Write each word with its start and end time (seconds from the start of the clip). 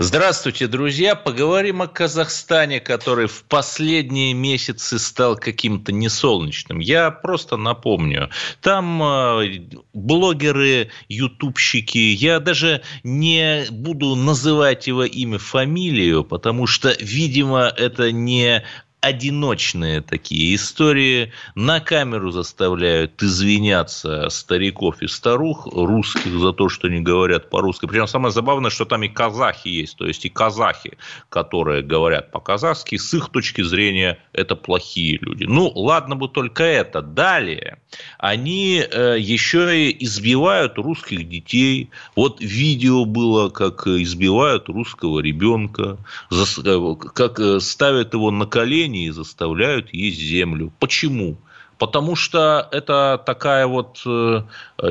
Здравствуйте, 0.00 0.68
друзья. 0.68 1.16
Поговорим 1.16 1.82
о 1.82 1.88
Казахстане, 1.88 2.78
который 2.78 3.26
в 3.26 3.42
последние 3.42 4.32
месяцы 4.32 4.96
стал 4.96 5.34
каким-то 5.34 5.90
несолнечным. 5.90 6.78
Я 6.78 7.10
просто 7.10 7.56
напомню. 7.56 8.30
Там 8.60 9.02
э, 9.02 9.60
блогеры, 9.94 10.92
ютубщики, 11.08 11.98
я 11.98 12.38
даже 12.38 12.82
не 13.02 13.66
буду 13.70 14.14
называть 14.14 14.86
его 14.86 15.02
имя, 15.02 15.38
фамилию, 15.38 16.22
потому 16.22 16.68
что, 16.68 16.94
видимо, 17.00 17.62
это 17.64 18.12
не 18.12 18.64
одиночные 19.00 20.00
такие 20.00 20.54
истории. 20.54 21.32
На 21.54 21.80
камеру 21.80 22.30
заставляют 22.30 23.22
извиняться 23.22 24.28
стариков 24.28 25.00
и 25.02 25.06
старух 25.06 25.66
русских 25.72 26.32
за 26.32 26.52
то, 26.52 26.68
что 26.68 26.88
не 26.88 27.00
говорят 27.00 27.50
по-русски. 27.50 27.86
Причем 27.86 28.06
самое 28.06 28.32
забавное, 28.32 28.70
что 28.70 28.84
там 28.84 29.02
и 29.02 29.08
казахи 29.08 29.68
есть, 29.68 29.96
то 29.96 30.06
есть 30.06 30.24
и 30.24 30.28
казахи, 30.28 30.98
которые 31.28 31.82
говорят 31.82 32.32
по-казахски, 32.32 32.96
с 32.96 33.14
их 33.14 33.28
точки 33.30 33.62
зрения 33.62 34.18
это 34.32 34.56
плохие 34.56 35.18
люди. 35.20 35.44
Ну, 35.44 35.70
ладно 35.74 36.16
бы 36.16 36.28
только 36.28 36.64
это. 36.64 37.02
Далее 37.02 37.78
они 38.18 38.80
э, 38.80 39.16
еще 39.18 39.88
и 39.88 40.04
избивают 40.04 40.76
русских 40.78 41.28
детей. 41.28 41.90
Вот 42.16 42.40
видео 42.40 43.04
было, 43.04 43.48
как 43.48 43.86
избивают 43.86 44.68
русского 44.68 45.20
ребенка, 45.20 45.98
э, 46.30 46.96
как 47.14 47.40
э, 47.40 47.60
ставят 47.60 48.14
его 48.14 48.30
на 48.30 48.46
колени 48.46 48.87
колени 48.88 49.06
и 49.06 49.10
заставляют 49.10 49.92
есть 49.92 50.18
землю. 50.18 50.72
Почему? 50.78 51.36
Потому 51.78 52.16
что 52.16 52.68
это 52.72 53.22
такая 53.24 53.66
вот 53.66 54.02
э, 54.04 54.42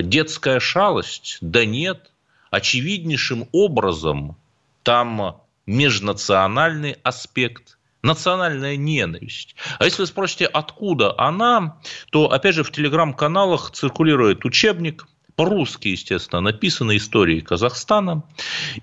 детская 0.04 0.60
шалость? 0.60 1.38
Да 1.42 1.66
нет. 1.66 2.12
Очевиднейшим 2.50 3.48
образом 3.52 4.38
там 4.84 5.42
межнациональный 5.66 6.96
аспект, 7.04 7.78
национальная 8.04 8.78
ненависть. 8.78 9.56
А 9.80 9.86
если 9.86 10.04
вы 10.04 10.08
спросите, 10.08 10.46
откуда 10.46 11.14
она, 11.18 11.78
то, 12.10 12.32
опять 12.32 12.56
же, 12.56 12.64
в 12.64 12.72
телеграм-каналах 12.72 13.72
циркулирует 13.72 14.46
учебник 14.46 15.08
по-русски, 15.38 15.90
естественно, 15.90 16.42
написаны 16.42 16.98
истории 16.98 17.42
Казахстана. 17.42 18.24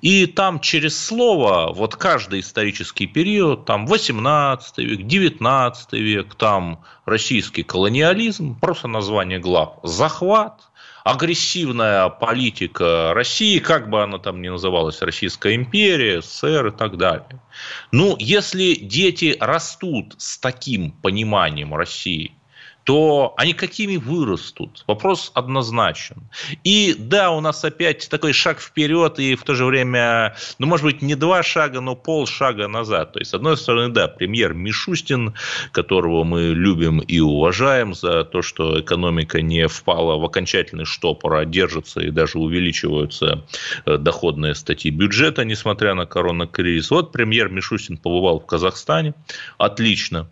И 0.02 0.26
там 0.26 0.60
через 0.60 0.96
слово, 0.96 1.72
вот 1.74 1.96
каждый 1.96 2.40
исторический 2.40 3.08
период, 3.08 3.64
там 3.64 3.86
18 3.86 4.78
век, 4.78 5.02
19 5.04 5.92
век, 5.94 6.34
там 6.36 6.84
российский 7.06 7.64
колониализм, 7.64 8.58
просто 8.60 8.86
название 8.86 9.40
глав, 9.40 9.80
захват, 9.82 10.60
агрессивная 11.02 12.08
политика 12.08 13.12
России, 13.14 13.58
как 13.58 13.90
бы 13.90 14.04
она 14.04 14.18
там 14.18 14.40
ни 14.40 14.48
называлась, 14.48 15.02
Российская 15.02 15.56
империя, 15.56 16.22
СССР 16.22 16.68
и 16.68 16.70
так 16.70 16.96
далее. 16.96 17.42
Ну, 17.90 18.14
если 18.20 18.76
дети 18.76 19.36
растут 19.40 20.14
с 20.18 20.38
таким 20.38 20.92
пониманием 20.92 21.74
России– 21.74 22.32
то 22.84 23.34
они 23.38 23.54
какими 23.54 23.96
вырастут? 23.96 24.84
Вопрос 24.86 25.32
однозначен. 25.34 26.16
И 26.64 26.94
да, 26.98 27.30
у 27.30 27.40
нас 27.40 27.64
опять 27.64 28.08
такой 28.10 28.32
шаг 28.32 28.60
вперед 28.60 29.18
и 29.18 29.34
в 29.34 29.42
то 29.42 29.54
же 29.54 29.64
время, 29.64 30.36
ну, 30.58 30.66
может 30.66 30.84
быть, 30.84 31.02
не 31.02 31.14
два 31.14 31.42
шага, 31.42 31.80
но 31.80 31.96
полшага 31.96 32.68
назад. 32.68 33.14
То 33.14 33.18
есть, 33.20 33.30
с 33.30 33.34
одной 33.34 33.56
стороны, 33.56 33.92
да, 33.92 34.06
премьер 34.06 34.52
Мишустин, 34.52 35.34
которого 35.72 36.24
мы 36.24 36.48
любим 36.48 37.00
и 37.00 37.20
уважаем 37.20 37.94
за 37.94 38.24
то, 38.24 38.42
что 38.42 38.80
экономика 38.80 39.40
не 39.40 39.66
впала 39.66 40.18
в 40.18 40.24
окончательный 40.24 40.84
штопор, 40.84 41.34
а 41.34 41.44
держится 41.46 42.00
и 42.00 42.10
даже 42.10 42.38
увеличиваются 42.38 43.44
э, 43.86 43.96
доходные 43.96 44.54
статьи 44.54 44.90
бюджета, 44.90 45.44
несмотря 45.44 45.94
на 45.94 46.04
коронакризис. 46.04 46.90
Вот 46.90 47.12
премьер 47.12 47.48
Мишустин 47.48 47.96
побывал 47.96 48.40
в 48.40 48.46
Казахстане. 48.46 49.14
Отлично 49.56 50.28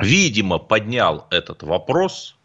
видимо, 0.00 0.58
поднял 0.58 1.26
этот 1.30 1.62
вопрос 1.62 2.36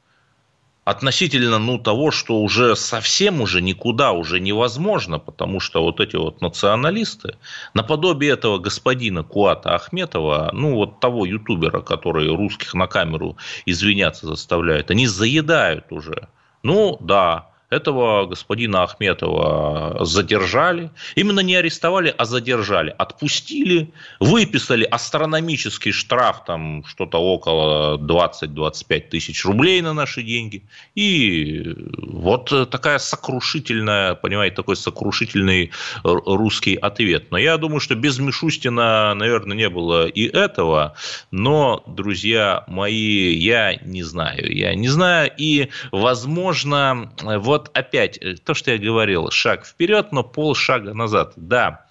относительно 0.86 1.58
ну, 1.58 1.80
того, 1.80 2.12
что 2.12 2.40
уже 2.42 2.76
совсем 2.76 3.42
уже 3.42 3.62
никуда 3.62 4.12
уже 4.12 4.40
невозможно, 4.40 5.18
потому 5.18 5.60
что 5.60 5.82
вот 5.82 6.00
эти 6.00 6.16
вот 6.16 6.42
националисты, 6.42 7.38
наподобие 7.74 8.34
этого 8.34 8.60
господина 8.60 9.24
Куата 9.24 9.74
Ахметова, 9.74 10.52
ну 10.54 10.76
вот 10.76 11.00
того 11.00 11.26
ютубера, 11.26 11.82
который 11.82 12.28
русских 12.28 12.76
на 12.76 12.88
камеру 12.88 13.36
извиняться 13.66 14.28
заставляет, 14.28 14.92
они 14.92 15.08
заедают 15.08 15.92
уже. 15.92 16.28
Ну 16.62 16.98
да, 17.02 17.50
этого 17.70 18.26
господина 18.26 18.84
Ахметова 18.84 20.06
задержали. 20.06 20.92
Именно 21.16 21.40
не 21.40 21.56
арестовали, 21.56 22.14
а 22.18 22.26
задержали. 22.26 22.94
Отпустили, 22.98 23.92
выписали 24.20 24.84
астрономический 24.84 25.92
штраф, 25.92 26.44
там 26.46 26.84
что-то 26.86 27.18
около 27.18 27.98
20-25 27.98 29.10
тысяч 29.10 29.46
рублей 29.46 29.82
на 29.82 29.94
наши 29.94 30.22
деньги. 30.24 30.64
И 30.94 31.76
вот 31.98 32.54
такая 32.70 33.00
сокрушительная, 33.00 34.16
понимаете, 34.16 34.56
такой 34.56 34.76
сокрушительный 34.76 35.72
русский 36.04 36.76
ответ. 36.76 37.32
Но 37.32 37.38
я 37.38 37.58
думаю, 37.58 37.80
что 37.80 37.96
без 37.96 38.20
Мишустина, 38.20 39.14
наверное, 39.16 39.58
не 39.58 39.70
было 39.70 40.08
и 40.08 40.28
этого. 40.28 40.96
Но, 41.32 41.84
друзья 41.88 42.64
мои, 42.68 43.34
я 43.34 43.76
не 43.76 44.04
знаю. 44.04 44.56
Я 44.56 44.76
не 44.76 44.88
знаю. 44.88 45.32
И, 45.38 45.70
возможно, 45.92 47.12
вот 47.22 47.55
вот 47.56 47.72
опять 47.74 48.18
э, 48.18 48.36
то, 48.36 48.54
что 48.54 48.72
я 48.72 48.78
говорил, 48.78 49.32
шаг 49.32 49.66
вперед, 49.66 50.12
но 50.12 50.24
полшага 50.24 50.94
назад. 50.94 51.34
Да, 51.38 51.86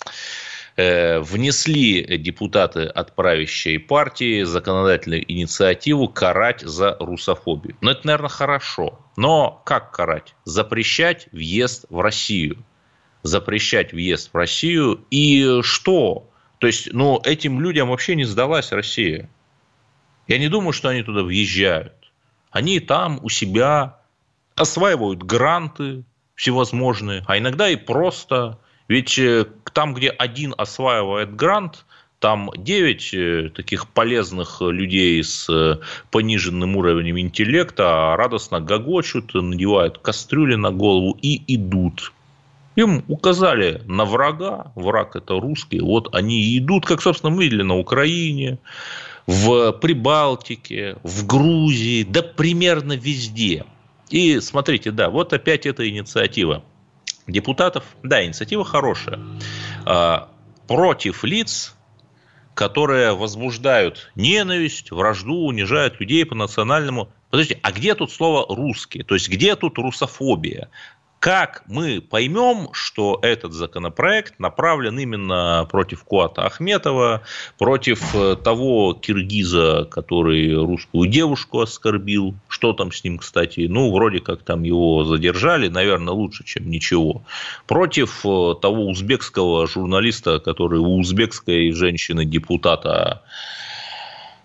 э, 0.76 1.20
внесли 1.20 2.18
депутаты 2.18 2.82
от 2.82 3.14
правящей 3.14 3.78
партии 3.78 4.42
законодательную 4.42 5.24
инициативу 5.32 6.08
карать 6.08 6.60
за 6.60 6.96
русофобию. 7.00 7.76
Но 7.80 7.92
это, 7.92 8.06
наверное, 8.06 8.28
хорошо. 8.28 9.00
Но 9.16 9.62
как 9.64 9.92
карать? 9.92 10.34
Запрещать 10.44 11.28
въезд 11.32 11.86
в 11.88 12.00
Россию. 12.00 12.62
Запрещать 13.22 13.94
въезд 13.94 14.30
в 14.32 14.36
Россию. 14.36 15.00
И 15.10 15.60
что? 15.62 16.28
То 16.58 16.66
есть, 16.66 16.92
ну, 16.92 17.20
этим 17.24 17.60
людям 17.60 17.88
вообще 17.88 18.16
не 18.16 18.24
сдалась 18.24 18.70
Россия. 18.70 19.30
Я 20.28 20.38
не 20.38 20.48
думаю, 20.48 20.72
что 20.72 20.88
они 20.90 21.02
туда 21.02 21.22
въезжают. 21.22 22.12
Они 22.50 22.80
там 22.80 23.18
у 23.22 23.30
себя 23.30 23.98
осваивают 24.56 25.22
гранты 25.22 26.04
всевозможные, 26.34 27.24
а 27.26 27.38
иногда 27.38 27.68
и 27.68 27.76
просто. 27.76 28.58
Ведь 28.88 29.18
э, 29.18 29.46
там, 29.72 29.94
где 29.94 30.10
один 30.10 30.54
осваивает 30.56 31.34
грант, 31.36 31.84
там 32.18 32.50
9 32.56 33.14
э, 33.14 33.50
таких 33.54 33.88
полезных 33.88 34.60
людей 34.60 35.22
с 35.22 35.48
э, 35.48 35.78
пониженным 36.10 36.76
уровнем 36.76 37.18
интеллекта 37.18 38.14
радостно 38.16 38.60
гогочут, 38.60 39.34
надевают 39.34 39.98
кастрюли 39.98 40.54
на 40.54 40.70
голову 40.70 41.16
и 41.22 41.42
идут. 41.54 42.12
Им 42.76 43.04
указали 43.06 43.82
на 43.86 44.04
врага, 44.04 44.72
враг 44.74 45.14
это 45.16 45.38
русские, 45.40 45.82
вот 45.82 46.14
они 46.14 46.58
идут, 46.58 46.86
как, 46.86 47.02
собственно, 47.02 47.32
мы 47.32 47.44
видели 47.44 47.62
на 47.62 47.76
Украине, 47.76 48.58
в 49.26 49.72
Прибалтике, 49.72 50.96
в 51.02 51.24
Грузии, 51.26 52.02
да 52.02 52.22
примерно 52.22 52.94
везде. 52.94 53.64
И 54.14 54.38
смотрите, 54.38 54.92
да, 54.92 55.10
вот 55.10 55.32
опять 55.32 55.66
эта 55.66 55.88
инициатива 55.88 56.62
депутатов. 57.26 57.84
Да, 58.04 58.24
инициатива 58.24 58.64
хорошая. 58.64 59.18
А, 59.84 60.28
против 60.68 61.24
лиц, 61.24 61.74
которые 62.54 63.16
возбуждают 63.16 64.12
ненависть, 64.14 64.92
вражду, 64.92 65.34
унижают 65.46 65.98
людей 65.98 66.24
по 66.24 66.36
национальному. 66.36 67.10
Подождите, 67.30 67.58
а 67.64 67.72
где 67.72 67.96
тут 67.96 68.12
слово 68.12 68.46
русский? 68.54 69.02
То 69.02 69.14
есть 69.14 69.28
где 69.28 69.56
тут 69.56 69.78
русофобия? 69.78 70.70
Как 71.24 71.62
мы 71.68 72.02
поймем, 72.02 72.68
что 72.72 73.18
этот 73.22 73.54
законопроект 73.54 74.38
направлен 74.38 74.98
именно 74.98 75.66
против 75.70 76.04
Куата 76.04 76.44
Ахметова, 76.44 77.22
против 77.56 78.14
э, 78.14 78.36
того 78.36 78.92
киргиза, 78.92 79.88
который 79.90 80.54
русскую 80.54 81.08
девушку 81.08 81.62
оскорбил? 81.62 82.34
Что 82.46 82.74
там 82.74 82.92
с 82.92 83.02
ним, 83.02 83.16
кстати? 83.16 83.60
Ну, 83.60 83.90
вроде 83.90 84.20
как 84.20 84.42
там 84.42 84.64
его 84.64 85.04
задержали, 85.04 85.68
наверное, 85.68 86.12
лучше, 86.12 86.44
чем 86.44 86.68
ничего. 86.68 87.22
Против 87.66 88.20
э, 88.26 88.54
того 88.60 88.86
узбекского 88.86 89.66
журналиста, 89.66 90.40
который 90.40 90.78
у 90.78 90.98
узбекской 90.98 91.72
женщины-депутата 91.72 93.22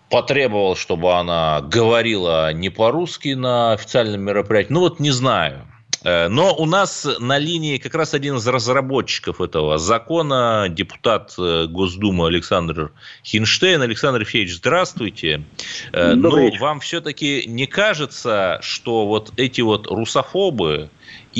потребовал, 0.09 0.77
чтобы 0.77 1.11
она 1.11 1.59
говорила 1.59 2.53
не 2.53 2.69
по-русски 2.69 3.33
на 3.33 3.73
официальном 3.73 4.21
мероприятии. 4.21 4.71
Ну, 4.71 4.79
вот 4.79 5.01
не 5.01 5.11
знаю. 5.11 5.65
Э, 6.03 6.27
но 6.27 6.55
у 6.55 6.65
нас 6.65 7.07
на 7.19 7.37
линии 7.37 7.77
как 7.77 7.95
раз 7.95 8.13
один 8.13 8.37
из 8.37 8.47
разработчиков 8.47 9.41
этого 9.41 9.77
закона, 9.77 10.67
депутат 10.69 11.33
э, 11.37 11.67
Госдумы 11.67 12.27
Александр 12.27 12.91
Хинштейн. 13.23 13.81
Александр 13.81 14.21
Ефеевич, 14.21 14.55
здравствуйте. 14.55 15.43
Э, 15.91 16.15
Добрый. 16.15 16.51
Но 16.51 16.57
вам 16.59 16.79
все-таки 16.79 17.43
не 17.47 17.65
кажется, 17.65 18.59
что 18.61 19.05
вот 19.07 19.33
эти 19.37 19.61
вот 19.61 19.87
русофобы, 19.87 20.89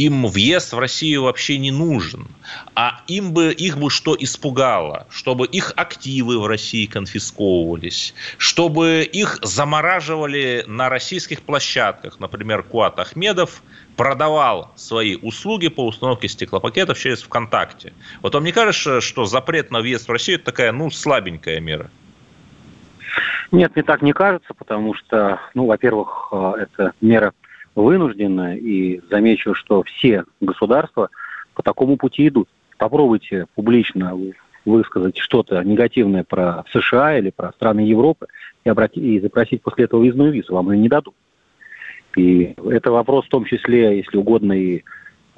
им 0.05 0.25
въезд 0.27 0.73
в 0.73 0.79
Россию 0.79 1.23
вообще 1.23 1.57
не 1.57 1.71
нужен. 1.71 2.27
А 2.75 3.01
им 3.07 3.33
бы, 3.33 3.51
их 3.51 3.77
бы 3.77 3.89
что 3.89 4.15
испугало? 4.17 5.07
Чтобы 5.09 5.45
их 5.45 5.73
активы 5.75 6.39
в 6.39 6.47
России 6.47 6.85
конфисковывались, 6.85 8.13
чтобы 8.37 9.03
их 9.03 9.39
замораживали 9.41 10.63
на 10.67 10.89
российских 10.89 11.41
площадках. 11.41 12.19
Например, 12.19 12.63
Куат 12.63 12.99
Ахмедов 12.99 13.61
продавал 13.97 14.71
свои 14.75 15.17
услуги 15.17 15.67
по 15.67 15.85
установке 15.85 16.29
стеклопакетов 16.29 16.97
через 16.97 17.21
ВКонтакте. 17.21 17.93
Вот 18.21 18.33
вам 18.33 18.45
не 18.45 18.53
кажется, 18.53 19.01
что 19.01 19.25
запрет 19.25 19.71
на 19.71 19.81
въезд 19.81 20.07
в 20.07 20.11
Россию 20.11 20.37
это 20.37 20.45
такая, 20.45 20.71
ну, 20.71 20.89
слабенькая 20.89 21.59
мера? 21.59 21.89
Нет, 23.51 23.75
мне 23.75 23.83
так 23.83 24.01
не 24.01 24.13
кажется, 24.13 24.53
потому 24.53 24.93
что, 24.93 25.39
ну, 25.55 25.65
во-первых, 25.65 26.29
э, 26.31 26.53
это 26.61 26.93
мера 27.01 27.33
вынуждены, 27.81 28.57
и 28.57 29.01
замечу, 29.09 29.53
что 29.53 29.83
все 29.83 30.25
государства 30.41 31.09
по 31.53 31.63
такому 31.63 31.97
пути 31.97 32.27
идут. 32.27 32.47
Попробуйте 32.77 33.45
публично 33.55 34.17
высказать 34.65 35.17
что-то 35.17 35.61
негативное 35.63 36.23
про 36.23 36.63
США 36.71 37.17
или 37.17 37.31
про 37.31 37.51
страны 37.53 37.81
Европы 37.81 38.27
и, 38.63 38.69
обрати, 38.69 38.99
и 38.99 39.19
запросить 39.19 39.61
после 39.61 39.85
этого 39.85 40.03
визную 40.03 40.31
визу. 40.31 40.53
Вам 40.53 40.71
ее 40.71 40.77
не 40.77 40.89
дадут. 40.89 41.15
И 42.15 42.55
это 42.69 42.91
вопрос 42.91 43.25
в 43.25 43.29
том 43.29 43.45
числе, 43.45 43.97
если 43.97 44.17
угодно, 44.17 44.53
и 44.53 44.83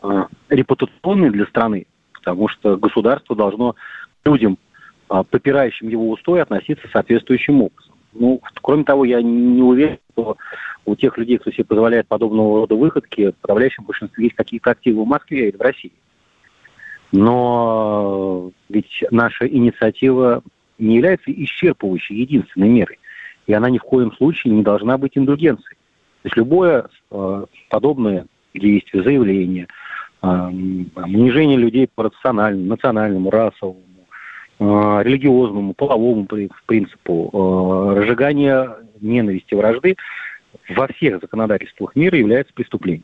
э, 0.04 0.24
репутационный 0.50 1.30
для 1.30 1.46
страны, 1.46 1.86
потому 2.14 2.48
что 2.48 2.78
государство 2.78 3.36
должно 3.36 3.76
людям, 4.24 4.58
э, 5.10 5.24
попирающим 5.30 5.90
его 5.90 6.10
устой, 6.10 6.42
относиться 6.42 6.88
соответствующим 6.92 7.62
образом. 7.62 7.91
Ну, 8.14 8.42
кроме 8.62 8.84
того, 8.84 9.06
я 9.06 9.22
не 9.22 9.62
уверен, 9.62 10.00
что 10.14 10.38
у 10.86 10.96
тех 10.96 11.18
людей, 11.18 11.38
кто 11.38 11.52
себе 11.52 11.66
позволяет 11.66 12.08
подобного 12.08 12.62
рода 12.62 12.76
выходки, 12.76 13.32
в 13.32 13.36
подавляющем 13.36 13.84
большинстве 13.86 14.26
есть 14.26 14.36
какие-то 14.36 14.72
активы 14.72 15.04
в 15.04 15.08
Москве 15.08 15.50
или 15.50 15.58
в 15.58 15.62
России. 15.62 15.94
Но 17.12 18.52
ведь 18.70 19.04
наша 19.12 19.48
инициатива 19.48 20.44
не 20.78 20.96
является 20.96 21.32
исчерпывающей 21.32 22.16
единственной 22.16 22.70
мерой. 22.70 23.00
И 23.48 23.54
она 23.54 23.70
ни 23.70 23.78
в 23.78 23.84
коем 23.84 24.12
случае 24.14 24.54
не 24.54 24.64
должна 24.64 24.98
быть 24.98 25.18
индульгенцией. 25.18 25.78
То 26.22 26.28
есть 26.28 26.38
любое 26.38 26.88
э, 27.12 27.46
подобное 27.70 28.28
действие, 28.54 29.04
заявление, 29.04 29.68
э, 30.22 30.28
унижение 30.28 31.58
людей 31.58 31.90
по 31.94 32.04
рациональному, 32.04 32.68
национальному, 32.68 33.30
расовому, 33.30 33.82
религиозному, 34.62 35.74
половому 35.74 36.28
принципу, 36.66 37.30
э, 37.34 38.00
разжигание 38.00 38.76
ненависти, 39.00 39.56
вражды 39.56 39.96
во 40.70 40.88
всех 40.88 41.20
законодательствах 41.20 41.96
мира 41.96 42.18
является 42.18 42.54
преступлением. 42.54 43.04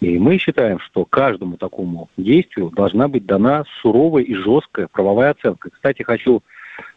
И 0.00 0.18
мы 0.18 0.38
считаем, 0.38 0.80
что 0.80 1.04
каждому 1.04 1.58
такому 1.58 2.08
действию 2.16 2.70
должна 2.70 3.08
быть 3.08 3.26
дана 3.26 3.64
суровая 3.82 4.22
и 4.22 4.34
жесткая 4.34 4.88
правовая 4.88 5.32
оценка. 5.32 5.68
Кстати, 5.68 6.02
хочу 6.02 6.42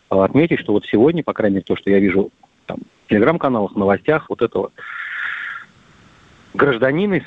а, 0.09 0.24
отметить, 0.24 0.62
что 0.62 0.71
вот 0.71 0.86
сегодня, 0.86 1.21
по 1.21 1.33
крайней 1.33 1.56
мере, 1.56 1.65
то, 1.65 1.75
что 1.75 1.89
я 1.89 2.00
вижу 2.00 2.31
там, 2.65 2.77
в 3.06 3.09
телеграм-каналах, 3.09 3.75
новостях, 3.75 4.29
вот 4.29 4.41
этого 4.41 4.71
гражданина 6.53 7.15
из 7.15 7.24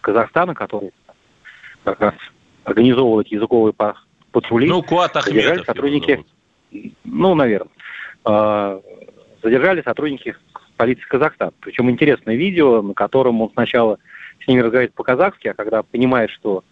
Казахстана, 0.00 0.54
который 0.54 0.90
как 1.84 2.00
раз 2.00 2.14
организовывал 2.64 3.20
эти 3.20 3.34
языковые 3.34 3.72
патрули. 4.40 4.68
Ну, 4.68 4.82
Куат 4.82 5.16
Ахмедов. 5.16 5.64
сотрудники, 5.66 6.24
ну, 7.04 7.34
наверное. 7.34 7.72
А, 8.24 8.80
задержали 9.42 9.82
сотрудники 9.82 10.36
полиции 10.76 11.04
Казахстана. 11.08 11.52
Причем 11.60 11.90
интересное 11.90 12.36
видео, 12.36 12.82
на 12.82 12.94
котором 12.94 13.40
он 13.42 13.50
сначала 13.52 13.98
с 14.42 14.46
ними 14.46 14.60
разговаривает 14.60 14.94
по-казахски, 14.94 15.48
а 15.48 15.54
когда 15.54 15.82
понимает, 15.82 16.30
что 16.30 16.62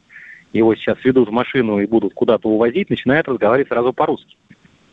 его 0.52 0.74
сейчас 0.76 0.96
ведут 1.04 1.28
в 1.28 1.32
машину 1.32 1.80
и 1.80 1.86
будут 1.86 2.14
куда-то 2.14 2.48
увозить, 2.48 2.88
начинает 2.88 3.28
разговаривать 3.28 3.68
сразу 3.68 3.92
по-русски 3.92 4.36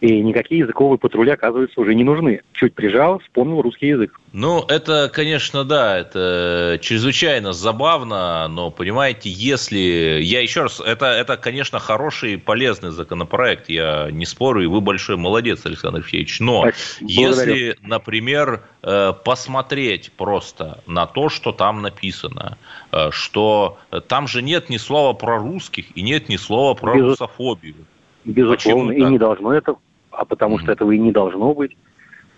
и 0.03 0.19
никакие 0.19 0.59
языковые 0.59 0.99
патрули, 0.99 1.31
оказывается, 1.31 1.79
уже 1.79 1.95
не 1.95 2.03
нужны. 2.03 2.41
Чуть 2.51 2.75
прижал, 2.75 3.19
вспомнил 3.19 3.61
русский 3.61 3.87
язык. 3.87 4.19
Ну, 4.33 4.61
это, 4.67 5.09
конечно, 5.13 5.63
да, 5.63 5.97
это 5.97 6.77
чрезвычайно 6.81 7.53
забавно, 7.53 8.49
но, 8.49 8.69
понимаете, 8.69 9.29
если... 9.29 10.19
Я 10.21 10.41
еще 10.41 10.63
раз, 10.63 10.81
это, 10.85 11.05
это 11.05 11.37
конечно, 11.37 11.79
хороший 11.79 12.33
и 12.33 12.37
полезный 12.37 12.91
законопроект, 12.91 13.69
я 13.69 14.09
не 14.11 14.25
спорю, 14.25 14.63
и 14.63 14.65
вы 14.65 14.81
большой 14.81 15.15
молодец, 15.15 15.65
Александр 15.65 15.99
Алексеевич, 15.99 16.41
но 16.41 16.63
Благодарю. 16.63 16.73
если, 16.99 17.77
например, 17.81 18.61
э, 18.81 19.13
посмотреть 19.23 20.11
просто 20.17 20.83
на 20.85 21.05
то, 21.05 21.29
что 21.29 21.53
там 21.53 21.81
написано, 21.81 22.57
э, 22.91 23.09
что 23.11 23.77
там 24.09 24.27
же 24.27 24.41
нет 24.41 24.69
ни 24.69 24.75
слова 24.75 25.13
про 25.13 25.37
русских 25.37 25.95
и 25.95 26.01
нет 26.01 26.27
ни 26.27 26.35
слова 26.35 26.73
про 26.73 26.93
Безус... 26.93 27.21
русофобию. 27.21 27.85
Безусловно, 28.25 28.91
и 28.91 29.01
не 29.01 29.17
должно 29.17 29.53
это 29.53 29.75
а 30.15 30.25
потому 30.25 30.59
что 30.59 30.71
этого 30.71 30.91
и 30.91 30.99
не 30.99 31.11
должно 31.11 31.53
быть, 31.53 31.75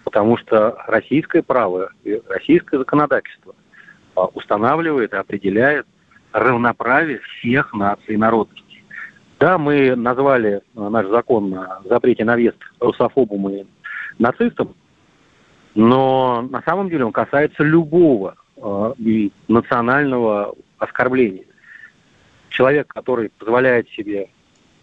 потому 0.03 0.37
что 0.37 0.77
российское 0.87 1.41
право, 1.41 1.89
российское 2.29 2.77
законодательство 2.77 3.55
а, 4.15 4.25
устанавливает 4.25 5.13
и 5.13 5.17
определяет 5.17 5.85
равноправие 6.31 7.19
всех 7.19 7.73
наций 7.73 8.15
и 8.15 8.17
народностей. 8.17 8.83
Да, 9.39 9.57
мы 9.57 9.95
назвали 9.95 10.61
а, 10.75 10.89
наш 10.89 11.07
закон 11.07 11.53
о 11.53 11.81
запрете 11.85 12.23
на 12.23 12.35
въезд 12.35 12.57
русофобом 12.79 13.49
и 13.49 13.65
нацистом, 14.19 14.75
но 15.73 16.47
на 16.49 16.61
самом 16.61 16.89
деле 16.89 17.05
он 17.05 17.11
касается 17.11 17.63
любого 17.63 18.35
э, 18.55 18.93
национального 19.49 20.55
оскорбления. 20.77 21.43
Человек, 22.49 22.87
который 22.87 23.29
позволяет 23.37 23.89
себе 23.89 24.29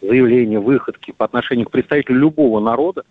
заявления, 0.02 0.58
выходки 0.58 1.12
по 1.12 1.24
отношению 1.24 1.66
к 1.66 1.70
представителю 1.70 2.18
любого 2.18 2.60
народа 2.60 3.04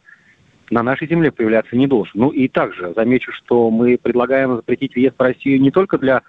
на 0.70 0.84
нашей 0.84 1.08
земле 1.08 1.32
появляться 1.32 1.76
не 1.76 1.88
должен. 1.88 2.14
Ну 2.16 2.30
и 2.30 2.48
также 2.48 2.94
замечу, 2.96 3.32
что 3.34 3.70
мы 3.70 3.98
предлагаем 3.98 4.56
запретить 4.56 4.96
въезд 4.96 5.16
в 5.18 5.22
Россию 5.22 5.62
не 5.62 5.72
только 5.72 5.98
для 5.98 6.22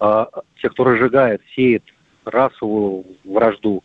э, 0.00 0.26
тех, 0.60 0.72
кто 0.72 0.84
разжигает, 0.84 1.42
сеет 1.54 1.82
расовую 2.24 3.04
вражду, 3.24 3.82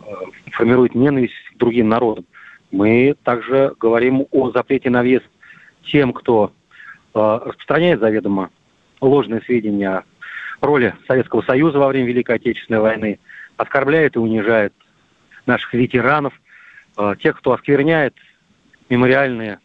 э, 0.00 0.04
формирует 0.52 0.94
ненависть 0.94 1.34
к 1.54 1.58
другим 1.58 1.88
народам. 1.88 2.24
Мы 2.70 3.16
также 3.22 3.74
говорим 3.78 4.26
о 4.30 4.50
запрете 4.50 4.90
на 4.90 5.02
въезд 5.02 5.26
тем, 5.84 6.12
кто 6.12 6.52
э, 7.14 7.38
распространяет 7.44 8.00
заведомо 8.00 8.50
ложные 9.00 9.42
сведения 9.42 9.90
о 9.90 10.04
роли 10.60 10.94
Советского 11.06 11.42
Союза 11.42 11.78
во 11.78 11.88
время 11.88 12.06
Великой 12.06 12.36
Отечественной 12.36 12.80
войны, 12.80 13.18
оскорбляет 13.56 14.16
и 14.16 14.18
унижает 14.18 14.72
наших 15.48 15.74
ветеранов, 15.74 16.32
э, 16.96 17.14
тех, 17.20 17.36
кто 17.38 17.52
оскверняет 17.52 18.14
мемориальные 18.88 19.58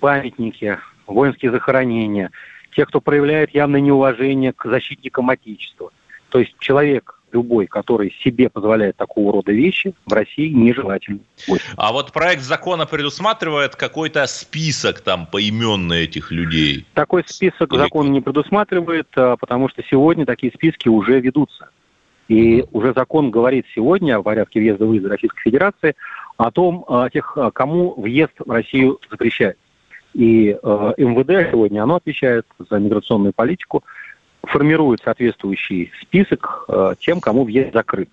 памятники, 0.00 0.78
воинские 1.06 1.52
захоронения, 1.52 2.30
тех, 2.74 2.88
кто 2.88 3.00
проявляет 3.00 3.54
явное 3.54 3.80
неуважение 3.80 4.52
к 4.52 4.66
защитникам 4.66 5.30
Отечества. 5.30 5.92
То 6.30 6.40
есть 6.40 6.54
человек 6.58 7.20
любой, 7.34 7.66
который 7.66 8.14
себе 8.22 8.48
позволяет 8.48 8.96
такого 8.96 9.32
рода 9.32 9.52
вещи, 9.52 9.92
в 10.06 10.12
России 10.12 10.48
нежелательно. 10.48 11.20
А 11.76 11.92
вот 11.92 12.12
проект 12.12 12.42
закона 12.42 12.86
предусматривает 12.86 13.76
какой-то 13.76 14.26
список 14.26 15.00
там 15.00 15.26
поименный 15.26 16.04
этих 16.04 16.30
людей? 16.30 16.86
Такой 16.94 17.24
список 17.26 17.72
Или... 17.72 17.80
закон 17.80 18.12
не 18.12 18.20
предусматривает, 18.20 19.08
а, 19.16 19.36
потому 19.36 19.68
что 19.68 19.82
сегодня 19.82 20.24
такие 20.24 20.52
списки 20.52 20.88
уже 20.88 21.20
ведутся. 21.20 21.68
И 22.28 22.64
уже 22.72 22.92
закон 22.94 23.30
говорит 23.30 23.66
сегодня 23.74 24.16
о 24.16 24.22
порядке 24.22 24.60
въезда-выезда 24.60 25.10
Российской 25.10 25.42
Федерации 25.42 25.94
о 26.36 26.50
том, 26.50 26.84
о 26.88 27.08
тех, 27.10 27.36
кому 27.52 27.94
въезд 27.96 28.32
в 28.38 28.50
Россию 28.50 28.98
запрещает. 29.10 29.56
И 30.14 30.50
э, 30.50 30.92
МВД 30.96 31.50
сегодня, 31.50 31.82
оно 31.82 31.96
отвечает 31.96 32.46
за 32.58 32.78
миграционную 32.78 33.32
политику, 33.32 33.82
формирует 34.42 35.00
соответствующий 35.02 35.92
список 36.02 36.64
э, 36.68 36.94
тем, 37.00 37.20
кому 37.20 37.44
въезд 37.44 37.72
закрыт. 37.72 38.08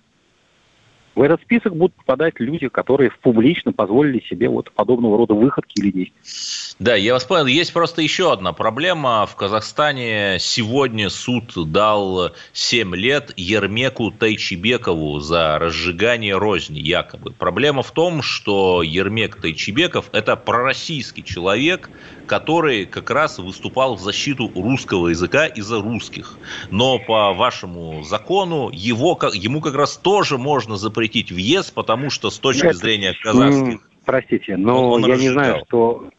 В 1.14 1.20
этот 1.20 1.42
список 1.42 1.76
будут 1.76 1.94
попадать 1.94 2.34
люди, 2.38 2.68
которые 2.68 3.10
публично 3.20 3.72
позволили 3.72 4.20
себе 4.30 4.48
вот 4.48 4.72
подобного 4.72 5.18
рода 5.18 5.34
выходки 5.34 5.78
или 5.78 5.90
действия. 5.90 6.76
Да, 6.78 6.96
я 6.96 7.12
вас 7.12 7.24
понял. 7.24 7.46
Есть 7.46 7.72
просто 7.74 8.00
еще 8.00 8.32
одна 8.32 8.54
проблема. 8.54 9.26
В 9.26 9.36
Казахстане 9.36 10.38
сегодня 10.40 11.10
суд 11.10 11.52
дал 11.70 12.32
7 12.54 12.96
лет 12.96 13.34
Ермеку 13.36 14.10
Тайчебекову 14.10 15.20
за 15.20 15.58
разжигание 15.58 16.38
розни, 16.38 16.78
якобы. 16.78 17.32
Проблема 17.32 17.82
в 17.82 17.90
том, 17.90 18.22
что 18.22 18.82
Ермек 18.82 19.36
Тайчебеков– 19.36 20.08
это 20.12 20.34
пророссийский 20.36 21.22
человек, 21.22 21.90
который 22.26 22.86
как 22.86 23.10
раз 23.10 23.38
выступал 23.38 23.96
в 23.96 24.00
защиту 24.00 24.50
русского 24.54 25.08
языка 25.08 25.46
и 25.46 25.60
за 25.60 25.82
русских. 25.82 26.38
Но 26.70 26.98
по 26.98 27.34
вашему 27.34 28.02
закону 28.02 28.70
его, 28.72 29.18
ему 29.34 29.60
как 29.60 29.74
раз 29.74 29.98
тоже 29.98 30.38
можно 30.38 30.76
запретить 30.76 31.01
въезд, 31.30 31.74
потому 31.74 32.10
что 32.10 32.30
с 32.30 32.38
точки 32.38 32.66
Это, 32.66 32.76
зрения 32.76 33.14
казахских... 33.20 33.80
Простите, 34.04 34.56
но 34.56 34.98
я 34.98 35.16
не 35.16 35.28
знаю, 35.28 35.62
что... 35.66 36.10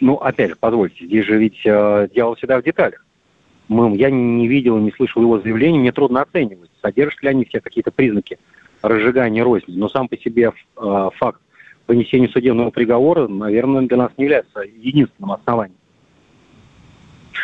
Ну, 0.00 0.14
опять 0.14 0.50
же, 0.50 0.56
позвольте, 0.58 1.04
здесь 1.04 1.26
же 1.26 1.36
ведь 1.36 1.60
э, 1.64 2.08
дьявол 2.14 2.34
всегда 2.36 2.58
в 2.58 2.64
деталях. 2.64 3.04
Мы, 3.68 3.94
я 3.96 4.10
не, 4.10 4.22
не 4.22 4.48
видел 4.48 4.78
не 4.78 4.90
слышал 4.92 5.20
его 5.20 5.38
заявлений, 5.38 5.78
мне 5.78 5.92
трудно 5.92 6.22
оценивать, 6.22 6.70
содержат 6.80 7.22
ли 7.22 7.28
они 7.28 7.44
все 7.44 7.60
какие-то 7.60 7.90
признаки 7.90 8.38
разжигания 8.80 9.44
розни. 9.44 9.74
Но 9.76 9.90
сам 9.90 10.08
по 10.08 10.16
себе 10.16 10.52
э, 10.76 11.08
факт 11.16 11.40
вынесению 11.86 12.30
судебного 12.30 12.70
приговора, 12.70 13.28
наверное, 13.28 13.82
для 13.82 13.96
нас 13.96 14.12
не 14.16 14.24
является 14.24 14.60
единственным 14.60 15.32
основанием. 15.32 15.78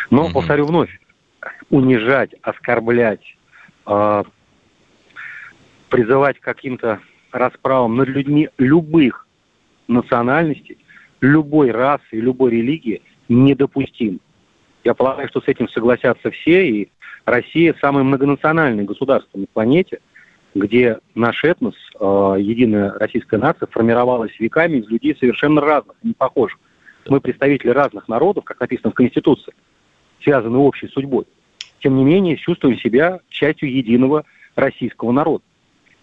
Но, 0.09 0.25
угу. 0.25 0.33
повторю 0.33 0.65
вновь, 0.65 0.99
унижать, 1.69 2.31
оскорблять, 2.41 3.21
э, 3.85 4.23
призывать 5.89 6.39
к 6.39 6.43
каким-то 6.43 6.99
расправам 7.31 7.95
над 7.95 8.09
людьми 8.09 8.49
любых 8.57 9.27
национальностей, 9.87 10.77
любой 11.21 11.71
расы 11.71 12.03
и 12.11 12.21
любой 12.21 12.51
религии 12.51 13.01
недопустим. 13.29 14.19
Я 14.83 14.93
полагаю, 14.93 15.27
что 15.29 15.41
с 15.41 15.47
этим 15.47 15.67
согласятся 15.69 16.31
все, 16.31 16.67
и 16.67 16.89
Россия 17.25 17.75
самое 17.81 18.05
многонациональное 18.05 18.85
государство 18.85 19.37
на 19.37 19.47
планете– 19.47 19.99
где 20.57 20.99
наш 21.15 21.43
этнос, 21.43 21.75
э, 21.99 22.35
единая 22.39 22.91
российская 22.93 23.37
нация, 23.37 23.67
формировалась 23.67 24.37
веками 24.39 24.77
из 24.77 24.87
людей 24.87 25.15
совершенно 25.19 25.61
разных, 25.61 25.95
не 26.03 26.13
похожих. 26.13 26.59
Мы 27.07 27.21
представители 27.21 27.69
разных 27.69 28.07
народов, 28.07 28.43
как 28.43 28.59
написано 28.59 28.91
в 28.91 28.95
Конституции, 28.95 29.53
связаны 30.21 30.57
общей 30.57 30.87
судьбой. 30.87 31.25
Тем 31.79 31.95
не 31.95 32.03
менее, 32.03 32.37
чувствуем 32.37 32.77
себя 32.79 33.19
частью 33.29 33.71
единого 33.71 34.25
российского 34.55 35.11
народа. 35.11 35.43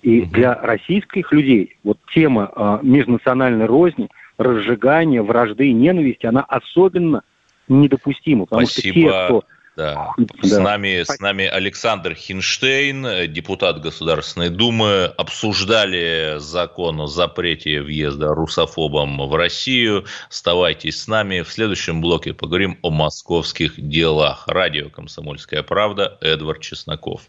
И 0.05 0.21
для 0.21 0.55
российских 0.55 1.33
людей 1.33 1.79
вот 1.83 1.97
тема 2.15 2.53
э, 2.55 2.79
межнациональной 2.83 3.65
розни, 3.65 4.11
разжигания, 4.37 5.23
вражды 5.23 5.69
и 5.69 5.73
ненависти, 5.73 6.27
она 6.27 6.43
особенно 6.43 7.23
недопустима. 7.69 8.45
Потому 8.45 8.67
Спасибо. 8.67 8.93
что 8.93 9.01
те, 9.01 9.25
кто 9.25 9.45
да. 9.77 10.13
да. 10.19 10.27
С, 10.43 10.59
нами, 10.59 11.03
с 11.03 11.19
нами 11.21 11.47
Александр 11.47 12.13
Хинштейн, 12.15 13.33
депутат 13.33 13.81
Государственной 13.81 14.51
Думы. 14.51 15.07
Обсуждали 15.17 16.35
закон 16.37 17.01
о 17.01 17.07
запрете 17.07 17.81
въезда 17.81 18.35
русофобам 18.35 19.27
в 19.27 19.35
Россию. 19.35 20.05
Оставайтесь 20.29 21.01
с 21.01 21.09
нами. 21.09 21.41
В 21.41 21.51
следующем 21.51 22.03
блоке 22.03 22.35
поговорим 22.35 22.79
о 22.83 22.91
московских 22.91 23.81
делах. 23.81 24.45
Радио 24.47 24.91
«Комсомольская 24.91 25.63
правда». 25.63 26.19
Эдвард 26.21 26.61
Чесноков. 26.61 27.23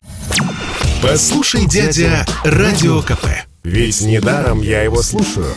Послушай, 1.07 1.67
дядя, 1.67 2.25
Радио 2.43 2.99
КП. 3.03 3.27
Ведь 3.63 4.01
недаром 4.01 4.63
я 4.63 4.81
его 4.81 5.03
слушаю. 5.03 5.53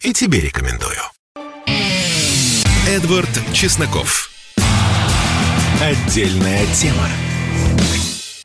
И 0.00 0.12
тебе 0.12 0.40
рекомендую. 0.40 0.98
Эдвард 2.88 3.30
Чесноков. 3.52 4.32
Отдельная 5.80 6.66
тема. 6.74 7.06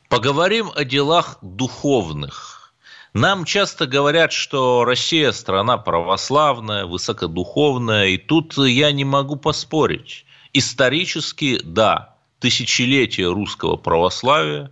Поговорим 0.08 0.70
о 0.72 0.84
делах 0.84 1.38
духовных. 1.42 2.72
Нам 3.12 3.44
часто 3.44 3.88
говорят, 3.88 4.30
что 4.30 4.84
Россия 4.84 5.32
страна 5.32 5.78
православная, 5.78 6.86
высокодуховная, 6.86 8.06
и 8.06 8.18
тут 8.18 8.56
я 8.56 8.92
не 8.92 9.04
могу 9.04 9.34
поспорить. 9.34 10.24
Исторически, 10.52 11.60
да, 11.64 12.14
тысячелетие 12.38 13.32
русского 13.32 13.76
православия, 13.76 14.70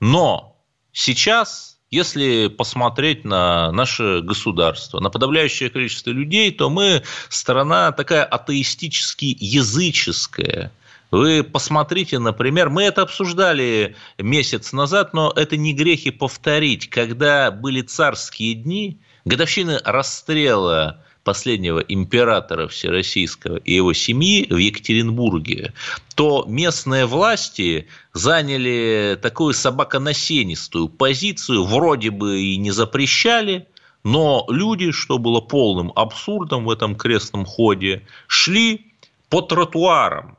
но 0.00 0.49
сейчас, 0.92 1.78
если 1.90 2.48
посмотреть 2.48 3.24
на 3.24 3.72
наше 3.72 4.20
государство, 4.20 5.00
на 5.00 5.10
подавляющее 5.10 5.70
количество 5.70 6.10
людей, 6.10 6.50
то 6.52 6.70
мы 6.70 7.02
страна 7.28 7.92
такая 7.92 8.24
атеистически 8.24 9.36
языческая– 9.40 10.72
вы 11.10 11.42
посмотрите, 11.42 12.18
например, 12.18 12.70
мы 12.70 12.84
это 12.84 13.02
обсуждали 13.02 13.96
месяц 14.18 14.72
назад, 14.72 15.12
но 15.12 15.32
это 15.34 15.56
не 15.56 15.72
грехи 15.72 16.10
повторить. 16.10 16.88
Когда 16.88 17.50
были 17.50 17.82
царские 17.82 18.54
дни, 18.54 19.00
годовщины 19.24 19.80
расстрела 19.84 21.04
последнего 21.30 21.78
императора 21.78 22.66
всероссийского 22.66 23.58
и 23.58 23.72
его 23.72 23.92
семьи 23.92 24.52
в 24.52 24.56
Екатеринбурге, 24.56 25.72
то 26.16 26.44
местные 26.48 27.06
власти 27.06 27.86
заняли 28.12 29.16
такую 29.22 29.54
собаконосенистую 29.54 30.88
позицию, 30.88 31.66
вроде 31.66 32.10
бы 32.10 32.40
и 32.40 32.56
не 32.56 32.72
запрещали, 32.72 33.68
но 34.02 34.44
люди, 34.48 34.90
что 34.90 35.18
было 35.18 35.40
полным 35.40 35.92
абсурдом 35.94 36.64
в 36.64 36.70
этом 36.70 36.96
крестном 36.96 37.44
ходе, 37.44 38.02
шли 38.26 38.92
по 39.28 39.40
тротуарам, 39.40 40.36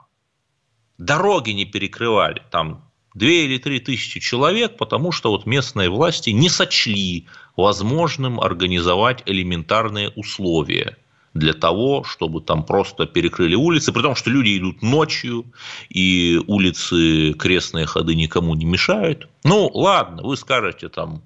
дороги 0.98 1.52
не 1.52 1.64
перекрывали, 1.64 2.42
там 2.52 2.91
две 3.14 3.46
или 3.46 3.58
три 3.58 3.80
тысячи 3.80 4.20
человек, 4.20 4.78
потому 4.78 5.12
что 5.12 5.32
вот 5.32 5.46
местные 5.46 5.90
власти 5.90 6.30
не 6.30 6.50
сочли 6.50 7.28
возможным 7.56 8.40
организовать 8.40 9.24
элементарные 9.26 10.10
условия 10.10 10.98
для 11.34 11.54
того, 11.54 12.04
чтобы 12.04 12.42
там 12.42 12.66
просто 12.66 13.06
перекрыли 13.06 13.56
улицы, 13.56 13.94
при 13.94 14.02
том, 14.02 14.16
что 14.16 14.30
люди 14.30 14.58
идут 14.58 14.82
ночью, 14.82 15.46
и 15.90 16.42
улицы, 16.48 17.34
крестные 17.34 17.86
ходы 17.86 18.16
никому 18.16 18.54
не 18.56 18.66
мешают. 18.66 19.30
Ну, 19.44 19.70
ладно, 19.74 20.24
вы 20.24 20.36
скажете 20.36 20.90
там, 20.90 21.24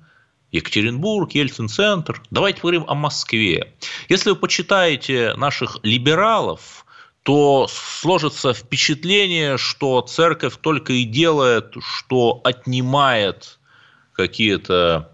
Екатеринбург, 0.51 1.31
Ельцин-центр. 1.31 2.21
Давайте 2.29 2.61
поговорим 2.61 2.85
о 2.87 2.93
Москве. 2.93 3.73
Если 4.07 4.29
вы 4.29 4.35
почитаете 4.35 5.33
наших 5.35 5.79
либералов, 5.83 6.84
то 7.25 7.67
сложится 7.67 8.53
впечатление, 8.53 9.57
что 9.57 9.99
церковь 10.01 10.57
только 10.61 10.93
и 10.93 11.05
делает, 11.05 11.73
что 11.81 12.39
отнимает 12.43 13.57
какие-то 14.13 15.09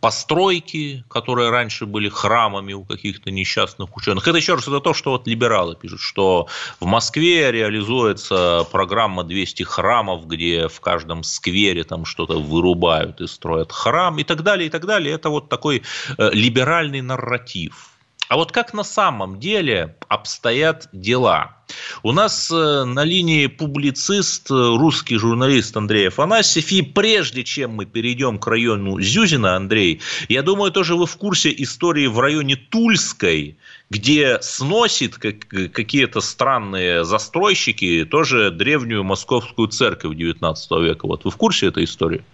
постройки, 0.00 1.04
которые 1.10 1.50
раньше 1.50 1.84
были 1.84 2.08
храмами 2.08 2.74
у 2.74 2.84
каких-то 2.84 3.32
несчастных 3.32 3.96
ученых. 3.96 4.28
Это 4.28 4.36
еще 4.36 4.54
раз 4.54 4.68
это 4.68 4.78
то, 4.78 4.94
что 4.94 5.10
вот 5.10 5.26
либералы 5.26 5.74
пишут, 5.74 5.98
что 6.00 6.46
в 6.78 6.86
Москве 6.86 7.50
реализуется 7.50 8.64
программа 8.70 9.24
200 9.24 9.64
храмов, 9.64 10.28
где 10.28 10.68
в 10.68 10.80
каждом 10.80 11.24
сквере 11.24 11.82
там 11.82 12.04
что-то 12.04 12.40
вырубают 12.40 13.20
и 13.20 13.26
строят 13.26 13.72
храм 13.72 14.16
и 14.16 14.22
так 14.22 14.44
далее, 14.44 14.68
и 14.68 14.70
так 14.70 14.86
далее. 14.86 15.12
Это 15.12 15.28
вот 15.28 15.48
такой 15.48 15.82
э, 16.18 16.30
либеральный 16.32 17.00
нарратив. 17.00 17.88
А 18.32 18.36
вот 18.36 18.50
как 18.50 18.72
на 18.72 18.82
самом 18.82 19.38
деле 19.38 19.94
обстоят 20.08 20.88
дела? 20.94 21.58
У 22.02 22.12
нас 22.12 22.50
э, 22.50 22.84
на 22.84 23.04
линии 23.04 23.46
публицист, 23.46 24.50
э, 24.50 24.54
русский 24.54 25.18
журналист 25.18 25.76
Андрей 25.76 26.08
Афанасьев. 26.08 26.72
И 26.72 26.80
прежде 26.80 27.44
чем 27.44 27.72
мы 27.72 27.84
перейдем 27.84 28.38
к 28.38 28.46
району 28.46 28.98
Зюзина, 29.02 29.54
Андрей, 29.54 30.00
я 30.30 30.40
думаю, 30.40 30.72
тоже 30.72 30.96
вы 30.96 31.04
в 31.04 31.14
курсе 31.18 31.54
истории 31.58 32.06
в 32.06 32.18
районе 32.20 32.56
Тульской, 32.56 33.58
где 33.90 34.38
сносит 34.40 35.18
какие-то 35.18 36.22
странные 36.22 37.04
застройщики 37.04 38.06
тоже 38.10 38.50
древнюю 38.50 39.04
московскую 39.04 39.68
церковь 39.68 40.16
19 40.16 40.70
века. 40.80 41.06
Вот 41.06 41.26
вы 41.26 41.30
в 41.30 41.36
курсе 41.36 41.66
этой 41.66 41.84
истории? 41.84 42.24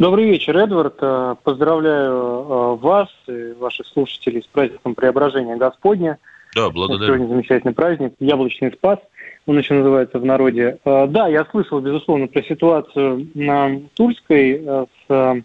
Добрый 0.00 0.24
вечер, 0.24 0.56
Эдвард. 0.56 0.94
Э, 1.02 1.34
поздравляю 1.44 2.14
э, 2.14 2.76
вас 2.76 3.10
и 3.28 3.52
ваших 3.52 3.86
слушателей 3.86 4.40
с 4.40 4.46
праздником 4.46 4.94
Преображения 4.94 5.56
Господня. 5.56 6.16
Да, 6.56 6.70
благодарю. 6.70 7.16
Сегодня 7.16 7.28
замечательный 7.28 7.74
праздник, 7.74 8.14
Яблочный 8.18 8.72
Спас, 8.72 8.98
он 9.44 9.58
еще 9.58 9.74
называется 9.74 10.18
в 10.18 10.24
народе. 10.24 10.78
Э, 10.86 11.06
да, 11.06 11.28
я 11.28 11.44
слышал, 11.50 11.80
безусловно, 11.80 12.28
про 12.28 12.42
ситуацию 12.42 13.28
на 13.34 13.78
Тульской 13.94 14.64
с 15.06 15.42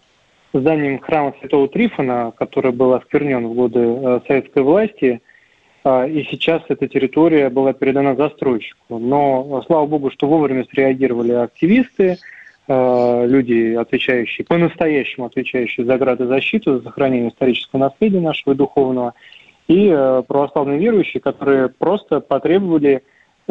зданием 0.53 0.99
храма 0.99 1.33
Святого 1.41 1.67
Трифона, 1.67 2.31
который 2.37 2.71
был 2.71 2.93
осквернен 2.93 3.45
в 3.47 3.55
годы 3.55 4.21
советской 4.25 4.63
власти, 4.63 5.21
и 5.85 6.27
сейчас 6.31 6.63
эта 6.69 6.87
территория 6.87 7.49
была 7.49 7.73
передана 7.73 8.15
застройщику. 8.15 8.99
Но, 8.99 9.61
слава 9.67 9.85
богу, 9.85 10.11
что 10.11 10.27
вовремя 10.27 10.65
среагировали 10.71 11.33
активисты, 11.33 12.19
люди, 12.67 13.75
отвечающие, 13.75 14.43
по-настоящему 14.43 15.27
отвечающие 15.27 15.85
за 15.85 15.97
градозащиту, 15.97 16.77
за 16.77 16.83
сохранение 16.83 17.29
исторического 17.29 17.79
наследия 17.79 18.21
нашего 18.21 18.55
духовного, 18.55 19.13
и 19.67 19.89
э, 19.89 20.23
православные 20.27 20.79
верующие, 20.79 21.21
которые 21.21 21.69
просто 21.69 22.19
потребовали 22.19 23.03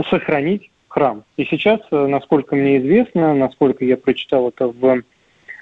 сохранить 0.08 0.70
храм. 0.88 1.24
И 1.36 1.44
сейчас, 1.44 1.80
э, 1.90 2.06
насколько 2.06 2.54
мне 2.54 2.78
известно, 2.78 3.34
насколько 3.34 3.84
я 3.84 3.96
прочитал 3.96 4.48
это 4.48 4.68
в 4.68 5.02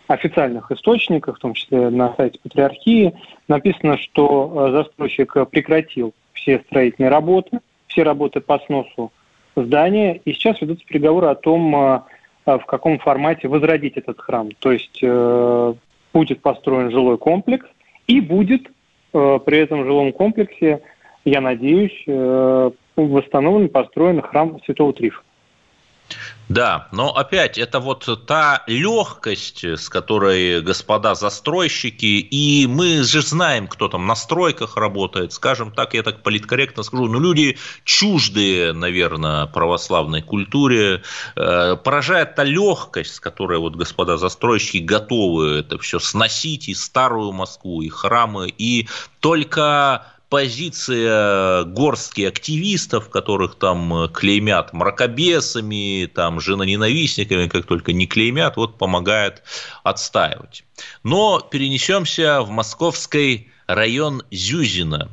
официальных 0.09 0.71
источниках, 0.71 1.37
в 1.37 1.41
том 1.41 1.55
числе 1.55 1.89
на 1.89 2.15
сайте 2.17 2.39
Патриархии, 2.43 3.15
написано, 3.49 3.97
что 3.97 4.69
э, 4.69 4.73
застройщик 4.73 5.35
прекратил 5.51 6.13
все 6.35 6.63
строительные 6.67 7.11
работы, 7.11 7.61
все 7.87 8.03
работы 8.03 8.41
по 8.41 8.59
сносу 8.67 9.11
здания, 9.57 10.21
и 10.25 10.33
сейчас 10.33 10.61
ведутся 10.61 10.85
переговоры 10.87 11.29
о 11.29 11.35
том, 11.35 11.75
э, 11.75 12.01
в 12.45 12.65
каком 12.67 12.99
формате 12.99 13.49
возродить 13.49 13.97
этот 13.97 14.21
храм. 14.21 14.51
То 14.59 14.73
есть 14.73 15.03
будет 16.13 16.41
построен 16.41 16.91
жилой 16.91 17.19
комплекс 17.19 17.67
и 18.07 18.21
будет 18.21 18.71
при 19.13 19.59
этом 19.59 19.85
жилом 19.85 20.13
комплексе, 20.13 20.81
я 21.25 21.41
надеюсь, 21.41 22.05
восстановлен, 22.97 23.69
построен 23.69 24.21
храм 24.23 24.59
Святого 24.65 24.93
Трифа. 24.93 25.21
Да, 26.49 26.89
но 26.93 27.17
опять 27.17 27.57
это 27.57 27.81
вот 27.81 28.27
та 28.27 28.63
легкость, 28.67 29.65
с 29.65 29.89
которой 29.89 30.61
господа 30.61 31.15
застройщики, 31.15 32.21
и 32.21 32.67
мы 32.67 33.05
же 33.05 33.23
знаем, 33.23 33.69
кто 33.69 33.89
там 33.89 34.07
на 34.07 34.15
стройках 34.15 34.77
работает, 34.77 35.33
скажем 35.33 35.73
так, 35.73 35.95
я 35.95 36.03
так 36.03 36.23
политкорректно 36.23 36.83
скажу, 36.83 37.07
но 37.07 37.19
люди 37.19 37.57
чуждые, 37.85 38.73
наверное, 38.73 39.47
православной 39.47 40.21
культуре, 40.21 41.03
э, 41.37 41.77
поражает 41.77 42.35
та 42.35 42.45
легкость, 42.45 43.15
с 43.15 43.21
которой 43.21 43.59
вот 43.59 43.77
господа 43.77 44.17
застройщики 44.19 44.79
готовы 44.79 45.61
это 45.61 45.79
все 45.79 45.99
сносить, 45.99 46.69
и 46.69 46.75
старую 46.75 47.33
Москву, 47.33 47.83
и 47.83 47.89
храмы, 47.89 48.53
и 48.59 48.89
только 49.21 50.12
позиция 50.33 51.65
горстки 51.65 52.23
активистов, 52.23 53.11
которых 53.11 53.57
там 53.57 54.05
э, 54.05 54.09
клеймят 54.09 54.73
мракобесами, 54.73 56.07
там 56.07 56.41
женоненавистниками, 56.41 57.49
как 57.49 57.67
только 57.67 57.93
не 57.93 58.07
клеймят, 58.07 58.57
вот 58.57 58.79
помогает 58.79 59.43
отстаивать. 59.83 60.65
Но 61.03 61.39
перенесемся 61.41 62.41
в 62.41 62.49
московский 62.49 63.51
район 63.67 64.23
Зюзина. 64.31 65.11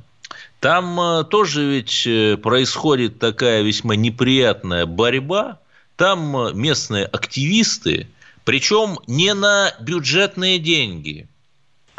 Там 0.62 0.98
э, 0.98 1.26
тоже 1.26 1.66
ведь 1.66 2.08
э, 2.08 2.38
происходит 2.38 3.20
такая 3.20 3.62
весьма 3.62 3.98
неприятная 3.98 4.86
борьба. 4.86 5.60
Там 5.98 6.58
местные 6.58 7.04
активисты, 7.04 8.08
причем 8.46 9.00
не 9.06 9.34
на 9.34 9.74
бюджетные 9.82 10.60
деньги– 10.60 11.28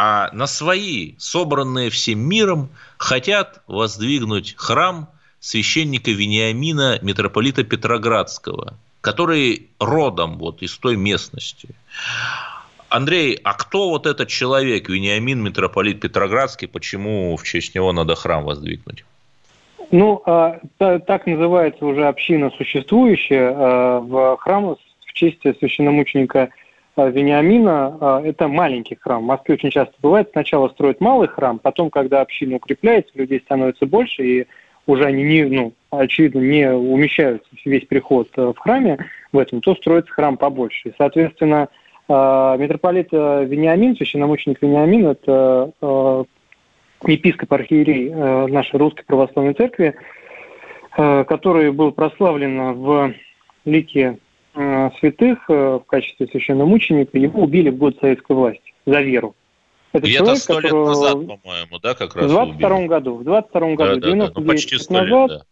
а 0.02 0.30
на 0.32 0.46
свои, 0.46 1.12
собранные 1.18 1.90
всем 1.90 2.20
миром, 2.20 2.70
хотят 2.96 3.60
воздвигнуть 3.66 4.54
храм 4.56 5.10
священника 5.40 6.10
Вениамина, 6.10 6.98
митрополита 7.02 7.64
Петроградского, 7.64 8.78
который 9.02 9.68
родом 9.78 10.38
вот 10.38 10.62
из 10.62 10.78
той 10.78 10.96
местности. 10.96 11.68
Андрей, 12.88 13.38
а 13.44 13.52
кто 13.52 13.90
вот 13.90 14.06
этот 14.06 14.30
человек, 14.30 14.88
Вениамин, 14.88 15.42
митрополит 15.42 16.00
Петроградский, 16.00 16.66
почему 16.66 17.36
в 17.36 17.42
честь 17.44 17.74
него 17.74 17.92
надо 17.92 18.14
храм 18.14 18.44
воздвигнуть? 18.44 19.04
Ну, 19.90 20.22
а, 20.24 20.60
так 20.78 21.26
называется 21.26 21.84
уже 21.84 22.08
община 22.08 22.50
существующая 22.56 23.52
а, 23.54 24.00
в 24.00 24.38
храм 24.38 24.76
в 25.04 25.12
честь 25.12 25.42
священномученика 25.42 26.38
Э, 26.38 26.48
Вениамина 26.96 27.96
э,– 28.00 28.22
это 28.26 28.48
маленький 28.48 28.96
храм. 28.96 29.22
В 29.22 29.26
Москве 29.26 29.54
очень 29.54 29.70
часто 29.70 29.94
бывает, 30.02 30.30
сначала 30.32 30.68
строят 30.68 31.00
малый 31.00 31.28
храм, 31.28 31.58
потом, 31.58 31.90
когда 31.90 32.20
община 32.20 32.56
укрепляется, 32.56 33.12
людей 33.14 33.40
становится 33.40 33.86
больше, 33.86 34.24
и 34.24 34.46
уже 34.86 35.04
они, 35.04 35.22
не, 35.22 35.44
ну, 35.44 35.72
очевидно, 35.90 36.40
не 36.40 36.70
умещаются 36.70 37.48
весь 37.64 37.86
приход 37.86 38.28
э, 38.36 38.52
в 38.54 38.58
храме 38.58 38.98
в 39.32 39.38
этом, 39.38 39.60
то 39.60 39.74
строится 39.74 40.12
храм 40.12 40.36
побольше. 40.36 40.90
И, 40.90 40.94
соответственно, 40.96 41.68
митрополит 42.08 43.12
Вениамин, 43.12 43.94
священномученик 43.94 44.60
Вениамин, 44.60 45.06
это 45.06 45.70
епископ 47.06 47.52
архиерей 47.52 48.10
нашей 48.50 48.80
Русской 48.80 49.04
Православной 49.04 49.54
Церкви, 49.54 49.94
который 50.90 51.70
был 51.70 51.92
прославлен 51.92 52.72
в 52.72 53.14
лике 53.64 54.16
Э, 54.16 54.16
святых 54.54 55.38
э, 55.48 55.52
в 55.52 55.84
качестве 55.86 56.26
священномученика, 56.26 57.16
его 57.18 57.42
убили 57.42 57.70
в 57.70 57.76
год 57.76 57.96
советской 58.00 58.32
власти 58.32 58.74
за 58.84 59.00
веру. 59.00 59.34
Это 59.92 60.06
Где-то 60.06 60.24
человек, 60.24 60.38
сто 60.42 60.60
лет 60.60 60.72
назад, 60.72 61.12
по-моему, 61.12 61.78
да, 61.82 61.94
как 61.94 62.14
раз 62.14 62.26
В 62.26 62.28
22 62.28 62.86
году, 62.86 63.16
в 63.16 63.24
22 63.24 63.60
году, 63.74 64.00
да, 64.00 64.06
90 64.06 64.34
да, 64.34 64.40
ну, 64.40 64.46
почти 64.46 64.76
100 64.76 64.94
назад, 64.94 65.30
лет, 65.30 65.42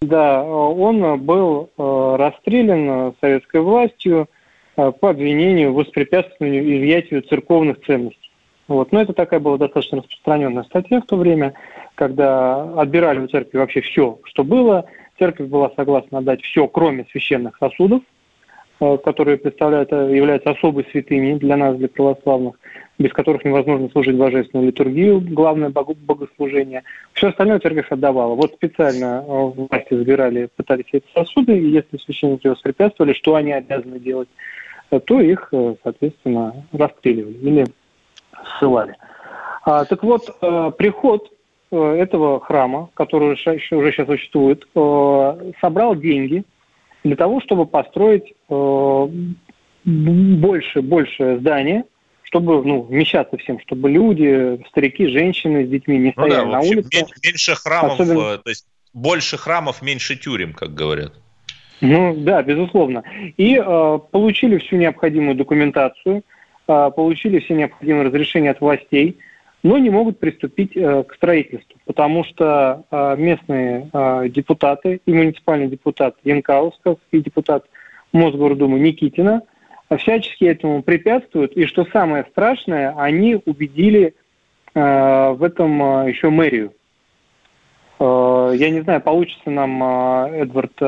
да. 0.00 0.08
да, 0.08 0.44
он 0.44 1.20
был 1.20 1.70
э, 1.76 2.16
расстрелян 2.18 3.14
советской 3.20 3.60
властью 3.60 4.28
по 4.76 5.10
обвинению 5.10 5.72
в 5.72 5.76
воспрепятствованию 5.76 6.78
изъятию 6.78 7.22
церковных 7.22 7.84
ценностей. 7.84 8.30
Вот. 8.66 8.92
Но 8.92 9.02
это 9.02 9.12
такая 9.12 9.40
была 9.40 9.58
достаточно 9.58 9.98
распространенная 9.98 10.62
статья 10.62 11.02
в 11.02 11.06
то 11.06 11.16
время, 11.16 11.52
когда 11.96 12.62
отбирали 12.80 13.18
у 13.18 13.26
церкви 13.26 13.58
вообще 13.58 13.82
все, 13.82 14.18
что 14.24 14.42
было. 14.44 14.86
Церковь 15.18 15.48
была 15.48 15.70
согласна 15.76 16.18
отдать 16.18 16.40
все, 16.42 16.66
кроме 16.66 17.04
священных 17.10 17.58
сосудов, 17.58 18.00
Э, 18.00 18.19
которые 18.80 19.36
представляют, 19.36 19.92
э, 19.92 20.16
являются 20.16 20.50
особой 20.50 20.86
святыней 20.90 21.34
для 21.38 21.56
нас, 21.56 21.76
для 21.76 21.88
православных, 21.88 22.54
без 22.98 23.12
которых 23.12 23.44
невозможно 23.44 23.90
служить 23.90 24.16
божественную 24.16 24.68
литургию, 24.68 25.20
главное 25.20 25.68
богослужение. 25.70 26.82
Все 27.12 27.28
остальное 27.28 27.58
церковь 27.58 27.90
отдавала. 27.90 28.34
Вот 28.34 28.54
специально 28.54 29.22
э, 29.26 29.52
власти 29.68 29.94
забирали, 29.94 30.48
пытались 30.56 30.86
эти 30.92 31.04
сосуды, 31.14 31.58
и 31.58 31.68
если 31.68 31.98
священники 31.98 32.46
воспрепятствовали, 32.48 33.12
что 33.12 33.34
они 33.34 33.52
обязаны 33.52 33.98
делать, 33.98 34.28
то 34.88 35.20
их, 35.20 35.52
соответственно, 35.84 36.52
расстреливали 36.72 37.34
или 37.34 37.66
ссылали. 38.58 38.96
А, 39.62 39.84
так 39.84 40.02
вот, 40.02 40.36
приход 40.78 41.30
этого 41.70 42.40
храма, 42.40 42.88
который 42.94 43.34
уже 43.34 43.92
сейчас 43.92 44.08
существует, 44.08 44.66
собрал 45.60 45.94
деньги– 45.94 46.42
для 47.04 47.16
того, 47.16 47.40
чтобы 47.40 47.66
построить 47.66 48.34
э, 48.48 49.08
больше, 49.84 50.82
больше 50.82 51.38
здание, 51.38 51.84
чтобы 52.22 52.62
ну, 52.64 52.82
вмещаться 52.82 53.36
всем, 53.38 53.58
чтобы 53.60 53.90
люди, 53.90 54.62
старики, 54.68 55.06
женщины 55.08 55.66
с 55.66 55.68
детьми 55.68 55.98
не 55.98 56.12
ну 56.16 56.24
стояли 56.24 56.44
да, 56.44 56.46
на 56.46 56.60
улице. 56.60 57.04
Меньше 57.24 57.54
храмов, 57.54 58.00
Особенно... 58.00 58.34
Э, 58.34 58.38
то 58.38 58.50
есть 58.50 58.66
больше 58.92 59.36
храмов, 59.36 59.82
меньше 59.82 60.16
тюрем, 60.16 60.52
как 60.52 60.74
говорят. 60.74 61.12
Ну 61.80 62.14
да, 62.16 62.42
безусловно. 62.42 63.02
И 63.36 63.56
э, 63.56 63.98
получили 64.10 64.58
всю 64.58 64.76
необходимую 64.76 65.34
документацию, 65.34 66.22
э, 66.68 66.90
получили 66.94 67.40
все 67.40 67.54
необходимые 67.54 68.06
разрешения 68.06 68.50
от 68.50 68.60
властей– 68.60 69.18
но 69.62 69.78
не 69.78 69.90
могут 69.90 70.18
приступить 70.18 70.76
э, 70.76 71.04
к 71.04 71.14
строительству, 71.14 71.78
потому 71.84 72.24
что 72.24 72.84
э, 72.90 73.16
местные 73.18 73.90
э, 73.92 74.28
депутаты, 74.28 75.00
и 75.04 75.12
муниципальный 75.12 75.68
депутат 75.68 76.16
Янкаусков, 76.24 76.98
и 77.10 77.20
депутат 77.20 77.64
Мосгордумы 78.12 78.78
Никитина 78.80 79.42
всячески 79.98 80.44
этому 80.44 80.82
препятствуют, 80.82 81.52
и 81.56 81.66
что 81.66 81.84
самое 81.92 82.24
страшное, 82.30 82.94
они 82.96 83.40
убедили 83.44 84.14
в 84.72 85.38
этом 85.42 86.06
еще 86.06 86.30
мэрию. 86.30 86.72
Я 87.98 88.70
не 88.70 88.82
знаю, 88.82 89.00
получится 89.00 89.50
нам, 89.50 89.82
Эдвард, 90.32 90.80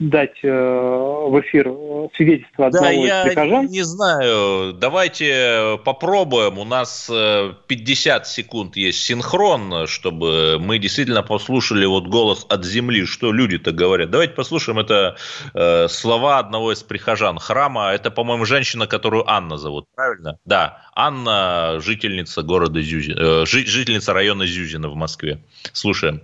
дать 0.00 0.42
э, 0.42 0.48
в 0.48 1.40
эфир 1.40 1.70
свидетельство 2.16 2.66
одного 2.68 2.86
да, 2.86 2.92
из 2.92 3.28
прихожан? 3.28 3.66
не 3.66 3.82
знаю. 3.82 4.72
Давайте 4.72 5.78
попробуем. 5.84 6.58
У 6.58 6.64
нас 6.64 7.06
50 7.08 8.22
э, 8.22 8.24
секунд 8.24 8.76
есть 8.76 9.02
синхрон, 9.02 9.86
чтобы 9.86 10.58
мы 10.58 10.78
действительно 10.78 11.22
послушали 11.22 11.84
вот 11.84 12.06
голос 12.08 12.46
от 12.48 12.64
земли, 12.64 13.04
что 13.04 13.30
люди-то 13.30 13.72
говорят. 13.72 14.10
Давайте 14.10 14.32
послушаем 14.32 14.78
это 14.78 15.16
э, 15.52 15.86
слова 15.88 16.38
одного 16.38 16.72
из 16.72 16.82
прихожан 16.82 17.38
храма. 17.38 17.90
Это, 17.90 18.10
по-моему, 18.10 18.46
женщина, 18.46 18.86
которую 18.86 19.30
Анна 19.30 19.58
зовут, 19.58 19.84
правильно? 19.94 20.38
Да, 20.46 20.82
Анна, 20.94 21.78
жительница 21.80 22.42
города 22.42 22.80
Зюзина, 22.80 23.42
э, 23.42 23.44
жительница 23.44 24.14
района 24.14 24.46
Зюзина 24.46 24.88
в 24.88 24.94
Москве. 24.94 25.44
Слушаем. 25.74 26.22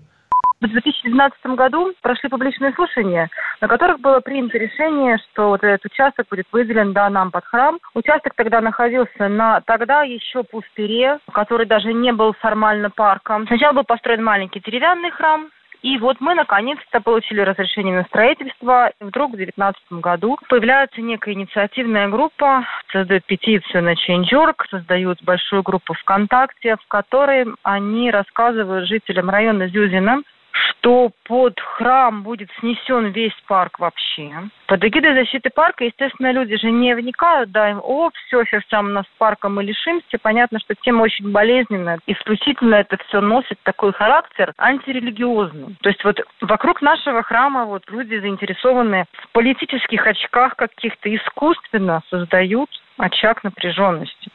В 0.60 0.68
2012 0.68 1.46
году 1.54 1.92
прошли 2.00 2.30
публичные 2.30 2.72
слушания, 2.72 3.28
на 3.60 3.68
которых 3.68 4.00
было 4.00 4.20
принято 4.20 4.56
решение, 4.56 5.18
что 5.18 5.48
вот 5.48 5.62
этот 5.62 5.84
участок 5.84 6.26
будет 6.30 6.46
выделен 6.50 6.94
да, 6.94 7.10
нам 7.10 7.30
под 7.30 7.44
храм. 7.44 7.78
Участок 7.92 8.32
тогда 8.34 8.62
находился 8.62 9.28
на 9.28 9.60
тогда 9.60 10.02
еще 10.02 10.44
пустыре, 10.44 11.18
который 11.32 11.66
даже 11.66 11.92
не 11.92 12.10
был 12.12 12.32
формально 12.32 12.88
парком. 12.88 13.46
Сначала 13.46 13.74
был 13.74 13.84
построен 13.84 14.24
маленький 14.24 14.60
деревянный 14.60 15.10
храм, 15.10 15.50
И 15.82 15.98
вот 15.98 16.16
мы 16.20 16.34
наконец-то 16.34 17.02
получили 17.02 17.40
разрешение 17.42 17.98
на 17.98 18.04
строительство. 18.04 18.92
И 18.98 19.04
вдруг 19.04 19.32
в 19.32 19.36
2019 19.36 20.02
году 20.02 20.38
появляется 20.48 21.02
некая 21.02 21.34
инициативная 21.34 22.08
группа, 22.08 22.64
создают 22.90 23.26
петицию 23.26 23.84
на 23.84 23.92
Change.org, 23.92 24.66
создают 24.70 25.22
большую 25.22 25.62
группу 25.62 25.92
ВКонтакте, 25.92 26.76
в 26.76 26.88
которой 26.88 27.46
они 27.62 28.10
рассказывают 28.10 28.88
жителям 28.88 29.28
района 29.28 29.68
Зюзина, 29.68 30.22
что 30.56 31.10
под 31.24 31.58
храм 31.60 32.22
будет 32.22 32.48
снесен 32.60 33.06
весь 33.06 33.36
парк 33.46 33.78
вообще. 33.78 34.32
Под 34.66 34.84
эгидой 34.84 35.14
защиты 35.14 35.50
парка, 35.50 35.84
естественно, 35.84 36.32
люди 36.32 36.56
же 36.56 36.70
не 36.70 36.94
вникают, 36.94 37.50
да, 37.50 37.70
им, 37.70 37.80
о, 37.82 38.10
все, 38.10 38.44
сейчас 38.44 38.64
там 38.68 38.92
нас 38.92 39.04
парка 39.18 39.48
мы 39.48 39.62
лишимся. 39.62 40.18
Понятно, 40.20 40.58
что 40.58 40.74
тема 40.74 41.02
очень 41.02 41.30
болезненная. 41.30 41.98
Исключительно 42.06 42.76
это 42.76 42.96
все 43.08 43.20
носит 43.20 43.58
такой 43.62 43.92
характер 43.92 44.52
антирелигиозный. 44.58 45.76
То 45.82 45.88
есть 45.88 46.02
вот 46.04 46.20
вокруг 46.40 46.82
нашего 46.82 47.22
храма 47.22 47.64
вот 47.64 47.82
люди 47.90 48.18
заинтересованные 48.18 49.06
в 49.12 49.32
политических 49.32 50.06
очках 50.06 50.56
каких-то 50.56 51.14
искусственно 51.14 52.02
создают 52.10 52.70
очаг 52.98 53.44
напряженности. 53.44 54.30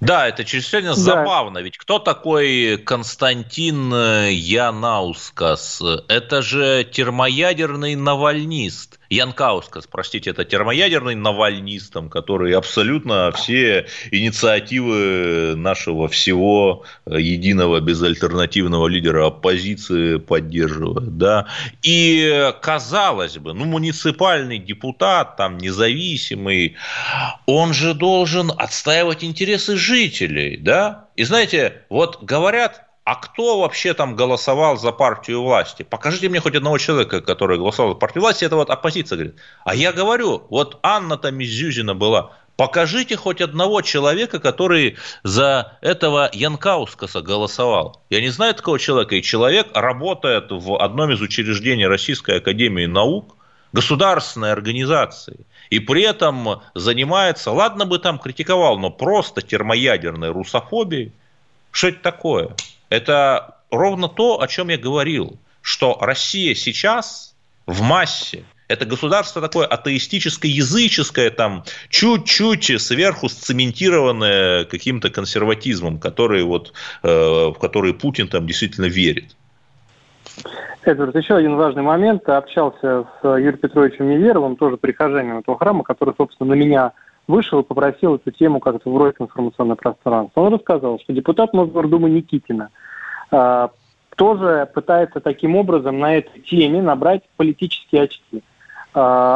Да, 0.00 0.28
это 0.28 0.44
чрезвычайно 0.44 0.90
да. 0.90 0.94
забавно. 0.94 1.58
Ведь 1.58 1.76
кто 1.76 1.98
такой 1.98 2.78
Константин 2.78 3.92
э, 3.92 4.32
Янаускас? 4.32 5.82
Это 6.08 6.42
же 6.42 6.84
термоядерный 6.84 7.96
навальнист. 7.96 8.99
Янкаускас, 9.10 9.88
простите, 9.88 10.30
это 10.30 10.44
термоядерный 10.44 11.16
навальнист, 11.16 11.96
который 12.10 12.54
абсолютно 12.54 13.32
все 13.32 13.86
инициативы 14.12 15.56
нашего 15.56 16.06
всего 16.06 16.84
э, 17.06 17.20
единого 17.20 17.80
безальтернативного 17.80 18.86
лидера 18.86 19.26
оппозиции 19.26 20.16
поддерживает. 20.18 21.18
Да? 21.18 21.48
И, 21.82 22.52
казалось 22.62 23.38
бы, 23.38 23.52
ну, 23.52 23.64
муниципальный 23.64 24.58
депутат, 24.58 25.36
там, 25.36 25.58
независимый, 25.58 26.76
он 27.46 27.74
же 27.74 27.94
должен 27.94 28.52
отстаивать 28.56 29.24
интересы 29.24 29.76
жителей, 29.76 30.56
да? 30.56 31.08
И 31.16 31.24
знаете, 31.24 31.82
вот 31.88 32.22
говорят, 32.22 32.89
а 33.10 33.16
кто 33.16 33.58
вообще 33.58 33.92
там 33.92 34.14
голосовал 34.14 34.76
за 34.76 34.92
партию 34.92 35.42
власти? 35.42 35.82
Покажите 35.82 36.28
мне 36.28 36.38
хоть 36.38 36.54
одного 36.54 36.78
человека, 36.78 37.20
который 37.20 37.58
голосовал 37.58 37.94
за 37.94 37.98
партию 37.98 38.22
власти. 38.22 38.44
Это 38.44 38.54
вот 38.54 38.70
оппозиция 38.70 39.16
говорит. 39.16 39.36
А 39.64 39.74
я 39.74 39.92
говорю, 39.92 40.44
вот 40.48 40.78
Анна 40.84 41.16
там 41.16 41.40
из 41.40 41.50
Зюзина 41.50 41.96
была. 41.96 42.30
Покажите 42.54 43.16
хоть 43.16 43.40
одного 43.40 43.80
человека, 43.80 44.38
который 44.38 44.96
за 45.24 45.76
этого 45.80 46.30
Янкаускаса 46.32 47.20
голосовал. 47.20 48.00
Я 48.10 48.20
не 48.20 48.28
знаю 48.28 48.54
такого 48.54 48.78
человека. 48.78 49.16
И 49.16 49.22
человек 49.22 49.66
работает 49.74 50.52
в 50.52 50.80
одном 50.80 51.10
из 51.10 51.20
учреждений 51.20 51.88
Российской 51.88 52.36
Академии 52.36 52.86
Наук, 52.86 53.34
государственной 53.72 54.52
организации. 54.52 55.46
И 55.70 55.80
при 55.80 56.02
этом 56.02 56.62
занимается, 56.76 57.50
ладно 57.50 57.86
бы 57.86 57.98
там 57.98 58.20
критиковал, 58.20 58.78
но 58.78 58.88
просто 58.88 59.42
термоядерной 59.42 60.30
русофобией. 60.30 61.10
Что 61.72 61.88
это 61.88 62.02
такое? 62.02 62.54
Это 62.90 63.56
ровно 63.70 64.08
то, 64.08 64.40
о 64.42 64.46
чем 64.46 64.68
я 64.68 64.76
говорил, 64.76 65.38
что 65.62 65.96
Россия 66.00 66.54
сейчас 66.54 67.34
в 67.66 67.80
массе 67.80 68.44
это 68.70 68.86
государство 68.86 69.42
такое 69.42 69.66
атеистическое, 69.66 70.48
языческое, 70.48 71.30
там, 71.30 71.64
чуть-чуть 71.88 72.80
сверху 72.80 73.28
сцементированное 73.28 74.64
каким-то 74.64 75.10
консерватизмом, 75.10 75.98
который, 75.98 76.44
вот, 76.44 76.72
э, 77.02 77.08
в 77.08 77.54
который 77.54 77.94
Путин 77.94 78.28
там 78.28 78.46
действительно 78.46 78.86
верит. 78.86 79.34
Эдвард, 80.84 81.16
еще 81.16 81.34
один 81.34 81.56
важный 81.56 81.82
момент. 81.82 82.28
Общался 82.28 83.06
с 83.20 83.24
Юрием 83.24 83.58
Петровичем 83.58 84.08
Неверовым, 84.08 84.54
тоже 84.54 84.76
прихожанием 84.76 85.38
этого 85.38 85.58
храма, 85.58 85.82
который, 85.82 86.14
собственно, 86.16 86.50
на 86.50 86.54
меня 86.54 86.92
вышел 87.30 87.60
и 87.60 87.64
попросил 87.64 88.16
эту 88.16 88.30
тему 88.30 88.60
как-то 88.60 88.90
вбросить 88.90 89.18
в 89.18 89.22
информационное 89.22 89.76
пространство. 89.76 90.40
Он 90.42 90.54
рассказал, 90.54 90.98
что 91.00 91.12
депутат 91.12 91.54
Мосгордумы 91.54 92.10
Никитина 92.10 92.70
э, 93.30 93.68
тоже 94.16 94.68
пытается 94.74 95.20
таким 95.20 95.56
образом 95.56 95.98
на 95.98 96.16
этой 96.16 96.40
теме 96.40 96.82
набрать 96.82 97.22
политические 97.36 98.02
очки. 98.02 98.38
Э, 98.38 98.40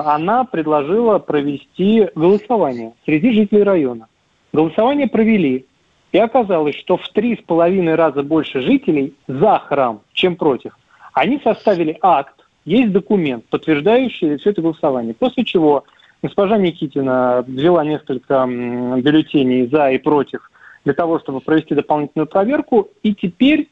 она 0.04 0.44
предложила 0.44 1.18
провести 1.18 2.08
голосование 2.14 2.92
среди 3.06 3.32
жителей 3.32 3.62
района. 3.62 4.08
Голосование 4.52 5.08
провели, 5.08 5.66
и 6.12 6.18
оказалось, 6.18 6.76
что 6.76 6.96
в 6.96 7.08
три 7.08 7.36
с 7.36 7.40
половиной 7.40 7.94
раза 7.94 8.22
больше 8.22 8.60
жителей 8.60 9.14
за 9.26 9.58
храм, 9.58 10.00
чем 10.12 10.36
против. 10.36 10.76
Они 11.12 11.40
составили 11.42 11.96
акт, 12.02 12.34
есть 12.64 12.92
документ, 12.92 13.44
подтверждающий 13.46 14.36
все 14.38 14.50
это 14.50 14.62
голосование. 14.62 15.14
После 15.14 15.44
чего 15.44 15.84
Госпожа 16.24 16.56
Никитина 16.56 17.44
взяла 17.46 17.84
несколько 17.84 18.46
бюллетеней 18.46 19.66
за 19.66 19.90
и 19.90 19.98
против 19.98 20.50
для 20.86 20.94
того, 20.94 21.18
чтобы 21.18 21.40
провести 21.40 21.74
дополнительную 21.74 22.26
проверку, 22.26 22.88
и 23.02 23.14
теперь 23.14 23.68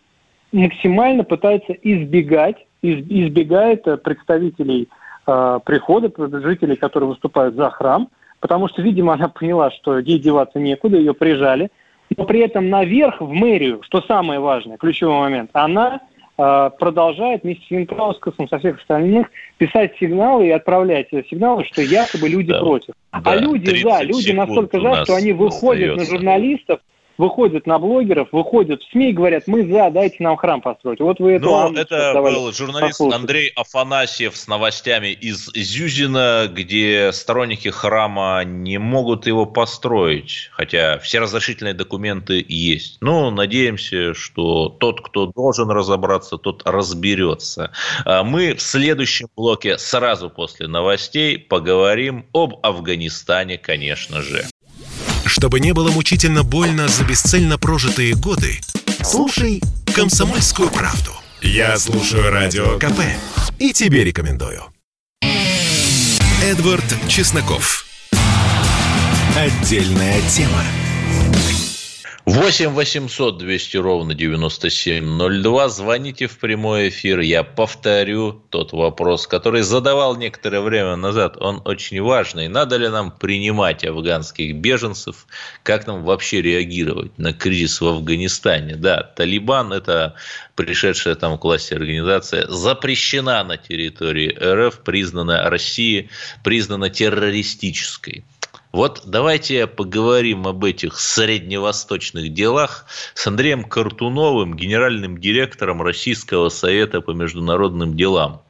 максимально 0.52 1.24
пытается 1.24 1.72
избегать, 1.72 2.56
избегает 2.82 3.86
э, 3.86 3.96
представителей 3.96 4.90
э, 5.26 5.60
прихода, 5.64 6.12
жителей, 6.42 6.76
которые 6.76 7.08
выступают 7.08 7.54
за 7.54 7.70
храм, 7.70 8.10
потому 8.38 8.68
что, 8.68 8.82
видимо, 8.82 9.14
она 9.14 9.28
поняла, 9.28 9.70
что 9.70 9.98
ей 9.98 10.18
деваться 10.18 10.58
некуда, 10.58 10.98
ее 10.98 11.14
прижали, 11.14 11.70
но 12.14 12.26
при 12.26 12.40
этом 12.40 12.68
наверх, 12.68 13.22
в 13.22 13.32
мэрию, 13.32 13.80
что 13.82 14.02
самое 14.02 14.40
важное, 14.40 14.76
ключевой 14.76 15.20
момент, 15.20 15.48
она 15.54 16.00
продолжает 16.78 17.42
вместе 17.42 17.64
с 17.66 17.70
Винкаускасом, 17.70 18.48
со 18.48 18.58
всех 18.58 18.78
остальных 18.80 19.28
писать 19.58 19.92
сигналы 19.98 20.48
и 20.48 20.50
отправлять 20.50 21.08
сигналы, 21.10 21.64
что 21.64 21.82
якобы 21.82 22.28
люди 22.28 22.52
да. 22.52 22.60
против. 22.60 22.94
Да, 23.12 23.20
а 23.24 23.36
люди 23.36 23.82
за, 23.82 24.02
люди 24.02 24.32
настолько 24.32 24.80
за, 24.80 25.04
что 25.04 25.16
они 25.16 25.32
выходят 25.32 25.90
остается. 25.90 26.12
на 26.12 26.18
журналистов, 26.18 26.80
выходят 27.18 27.66
на 27.66 27.78
блогеров, 27.78 28.28
выходят 28.32 28.82
в 28.82 28.90
СМИ 28.90 29.10
и 29.10 29.12
говорят, 29.12 29.44
мы 29.46 29.66
за, 29.66 29.90
дайте 29.90 30.16
нам 30.20 30.36
храм 30.36 30.60
построить. 30.60 31.00
Вот 31.00 31.20
вы 31.20 31.32
это... 31.32 31.44
Ну, 31.44 31.74
это 31.74 32.20
был 32.22 32.52
журналист 32.52 32.98
послушать. 32.98 33.20
Андрей 33.20 33.52
Афанасьев 33.54 34.36
с 34.36 34.46
новостями 34.48 35.08
из 35.08 35.50
Зюзина, 35.54 36.48
где 36.52 37.10
сторонники 37.12 37.68
храма 37.68 38.42
не 38.44 38.78
могут 38.78 39.26
его 39.26 39.46
построить, 39.46 40.50
хотя 40.52 40.98
все 40.98 41.20
разрешительные 41.20 41.74
документы 41.74 42.44
есть. 42.48 42.98
Ну, 43.00 43.30
надеемся, 43.30 44.14
что 44.14 44.68
тот, 44.68 45.00
кто 45.00 45.26
должен 45.26 45.70
разобраться, 45.70 46.38
тот 46.38 46.62
разберется. 46.64 47.72
А 48.04 48.22
мы 48.22 48.54
в 48.54 48.62
следующем 48.62 49.28
блоке 49.36 49.78
сразу 49.78 50.30
после 50.30 50.68
новостей 50.68 51.38
поговорим 51.38 52.26
об 52.32 52.54
Афганистане, 52.62 53.58
конечно 53.58 54.22
же. 54.22 54.44
Чтобы 55.32 55.60
не 55.60 55.72
было 55.72 55.90
мучительно 55.90 56.42
больно 56.42 56.88
за 56.88 57.04
бесцельно 57.04 57.56
прожитые 57.56 58.14
годы, 58.14 58.60
слушай 59.02 59.62
«Комсомольскую 59.94 60.68
правду». 60.68 61.10
Я 61.40 61.78
слушаю 61.78 62.30
Радио 62.30 62.78
КП 62.78 63.00
и 63.58 63.72
тебе 63.72 64.04
рекомендую. 64.04 64.62
Эдвард 66.42 66.84
Чесноков. 67.08 67.86
Отдельная 69.34 70.20
тема. 70.28 70.62
8 72.24 72.68
800 72.68 73.38
200 73.38 73.76
ровно 73.78 74.14
9702. 74.14 75.68
Звоните 75.68 76.28
в 76.28 76.38
прямой 76.38 76.88
эфир. 76.88 77.18
Я 77.18 77.42
повторю 77.42 78.40
тот 78.50 78.72
вопрос, 78.72 79.26
который 79.26 79.62
задавал 79.62 80.14
некоторое 80.14 80.60
время 80.60 80.94
назад. 80.94 81.36
Он 81.40 81.60
очень 81.64 82.00
важный. 82.00 82.46
Надо 82.46 82.76
ли 82.76 82.88
нам 82.88 83.10
принимать 83.10 83.84
афганских 83.84 84.54
беженцев? 84.54 85.26
Как 85.64 85.88
нам 85.88 86.04
вообще 86.04 86.40
реагировать 86.42 87.18
на 87.18 87.32
кризис 87.32 87.80
в 87.80 87.88
Афганистане? 87.88 88.76
Да, 88.76 89.02
Талибан– 89.02 89.72
это 89.74 90.14
пришедшая 90.54 91.16
там 91.16 91.38
к 91.38 91.44
власти 91.44 91.74
организация, 91.74 92.46
запрещена 92.46 93.42
на 93.42 93.56
территории 93.56 94.32
РФ, 94.40 94.84
признана 94.84 95.50
Россией, 95.50 96.08
признана 96.44 96.88
террористической. 96.88 98.24
Вот 98.72 99.02
давайте 99.04 99.66
поговорим 99.66 100.46
об 100.46 100.64
этих 100.64 100.98
средневосточных 100.98 102.32
делах 102.32 102.86
с 103.12 103.26
Андреем 103.26 103.64
Картуновым, 103.64 104.56
генеральным 104.56 105.18
директором 105.18 105.82
Российского 105.82 106.48
совета 106.48 107.02
по 107.02 107.10
международным 107.10 107.94
делам. 107.94 108.40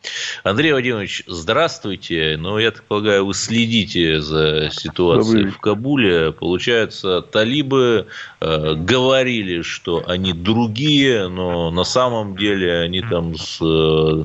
Андрей 0.44 0.70
Владимирович, 0.70 1.24
здравствуйте. 1.26 2.36
Ну, 2.38 2.58
я 2.58 2.70
так 2.70 2.84
полагаю, 2.84 3.26
вы 3.26 3.34
следите 3.34 4.20
за 4.20 4.70
ситуацией 4.70 5.46
в 5.46 5.58
Кабуле. 5.58 6.30
Получается, 6.30 7.20
талибы 7.20 8.06
э, 8.40 8.74
говорили, 8.74 9.62
что 9.62 10.04
они 10.06 10.32
другие, 10.32 11.26
но 11.26 11.72
на 11.72 11.84
самом 11.84 12.36
деле 12.36 12.78
они 12.78 13.00
там 13.00 13.34
с, 13.36 13.58
э, 13.60 14.24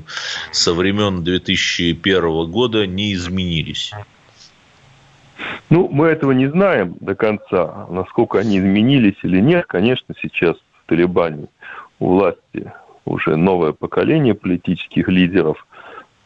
со 0.52 0.74
времен 0.76 1.24
2001 1.24 2.52
года 2.52 2.86
не 2.86 3.16
изменились. 3.16 3.92
Ну, 5.70 5.90
мы 5.90 6.08
этого 6.08 6.32
не 6.32 6.48
знаем 6.48 6.96
до 7.00 7.16
конца, 7.16 7.88
насколько 7.90 8.40
они 8.40 8.58
изменились 8.58 9.18
или 9.24 9.40
нет. 9.40 9.66
Конечно, 9.68 10.16
сейчас 10.22 10.56
в 10.56 10.90
Талибане 10.90 11.48
у 12.00 12.14
власти 12.14 12.72
уже 13.06 13.36
новое 13.36 13.74
поколение 13.74 14.34
политических 14.34 15.08
лидеров. 15.08 15.66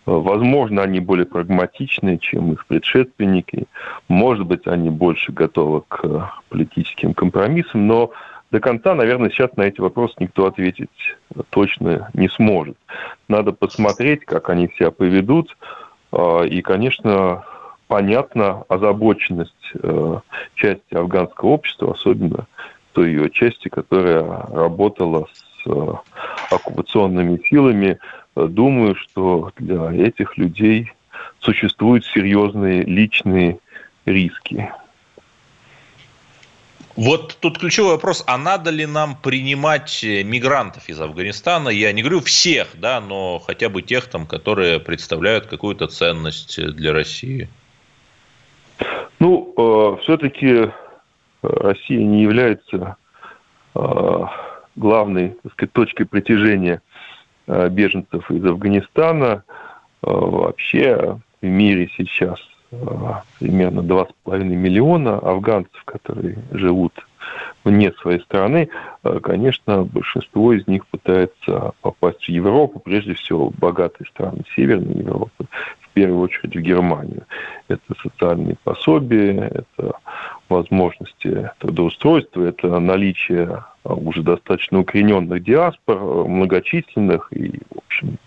Возможно, 0.06 0.82
они 0.82 1.00
более 1.00 1.26
прагматичны, 1.26 2.18
чем 2.18 2.54
их 2.54 2.66
предшественники. 2.66 3.66
Может 4.08 4.48
быть, 4.48 4.66
они 4.66 4.90
больше 4.90 5.32
готовы 5.32 5.84
к 5.88 6.32
политическим 6.50 7.14
компромиссам, 7.14 7.86
но 7.88 8.12
до 8.50 8.60
конца, 8.60 8.96
наверное, 8.96 9.30
сейчас 9.30 9.56
на 9.56 9.62
эти 9.62 9.80
вопросы 9.80 10.16
никто 10.20 10.46
ответить 10.46 10.90
точно 11.52 12.10
не 12.14 12.30
сможет. 12.30 12.78
Надо 13.28 13.54
посмотреть, 13.54 14.26
как 14.26 14.50
они 14.50 14.70
себя 14.70 14.92
поведут. 14.92 15.56
И, 16.14 16.62
конечно, 16.62 17.46
понятна 17.92 18.64
озабоченность 18.70 19.74
э, 19.74 20.20
части 20.56 20.94
афганского 20.94 21.50
общества, 21.50 21.92
особенно 21.92 22.48
той 22.94 23.10
ее 23.10 23.30
части, 23.30 23.68
которая 23.68 24.24
работала 24.24 25.28
с 25.34 25.68
э, 25.70 25.94
оккупационными 26.52 27.42
силами. 27.50 28.00
Думаю, 28.34 28.96
что 28.96 29.52
для 29.58 29.92
этих 29.92 30.38
людей 30.38 30.94
существуют 31.42 32.06
серьезные 32.06 32.84
личные 32.84 33.60
риски. 34.06 34.72
Вот 36.96 37.36
тут 37.42 37.60
ключевой 37.60 37.96
вопрос, 37.96 38.24
а 38.26 38.38
надо 38.38 38.70
ли 38.70 38.86
нам 38.86 39.18
принимать 39.18 40.02
э, 40.06 40.24
мигрантов 40.24 40.88
из 40.88 41.02
Афганистана? 41.02 41.68
Я 41.68 41.92
не 41.92 42.04
говорю 42.04 42.22
всех, 42.22 42.70
да, 42.76 43.02
но 43.02 43.38
хотя 43.40 43.68
бы 43.68 43.82
тех, 43.82 44.08
там, 44.08 44.28
которые 44.28 44.80
представляют 44.80 45.48
какую-то 45.48 45.88
ценность 45.88 46.58
для 46.58 46.94
России. 46.94 47.50
Ну, 49.22 49.54
э, 49.56 50.02
все-таки 50.02 50.72
Россия 51.44 52.04
не 52.04 52.24
является 52.24 52.98
э, 53.76 54.26
главной 54.76 55.38
так 55.44 55.52
сказать, 55.52 55.74
точкой 55.74 56.06
притяжения 56.06 56.82
э, 57.46 57.70
беженцев 57.70 58.32
из 58.32 58.44
Афганистана. 58.44 59.44
Э, 60.02 60.10
вообще 60.10 61.20
в 61.40 61.46
мире 61.46 61.92
сейчас 61.96 62.40
примерно 63.40 63.82
2,5 63.82 64.44
миллиона 64.44 65.20
афганцев, 65.20 65.84
которые 65.86 66.40
живут 66.52 66.94
вне 67.64 67.92
своей 67.92 68.22
страны, 68.22 68.70
конечно, 69.22 69.84
большинство 69.84 70.54
из 70.54 70.66
них 70.68 70.88
пытается 70.88 71.74
попасть 71.82 72.24
в 72.24 72.30
Европу, 72.30 72.80
прежде 72.80 73.14
всего 73.14 73.52
богатые 73.52 74.08
страны 74.08 74.44
Северной 74.56 74.96
Европы, 74.96 75.46
в 75.82 75.90
первую 75.94 76.22
очередь 76.22 76.56
в 76.56 76.62
Германию. 76.62 77.26
Это 77.74 78.02
социальные 78.02 78.56
пособия, 78.64 79.52
это 79.54 79.94
возможности 80.50 81.52
трудоустройства, 81.60 82.44
это 82.44 82.80
наличие 82.80 83.64
уже 83.84 84.22
достаточно 84.22 84.80
укорененных 84.80 85.44
диаспор, 85.44 86.28
многочисленных 86.28 87.32
и, 87.32 87.60
в 87.70 87.78
общем, 87.86 88.18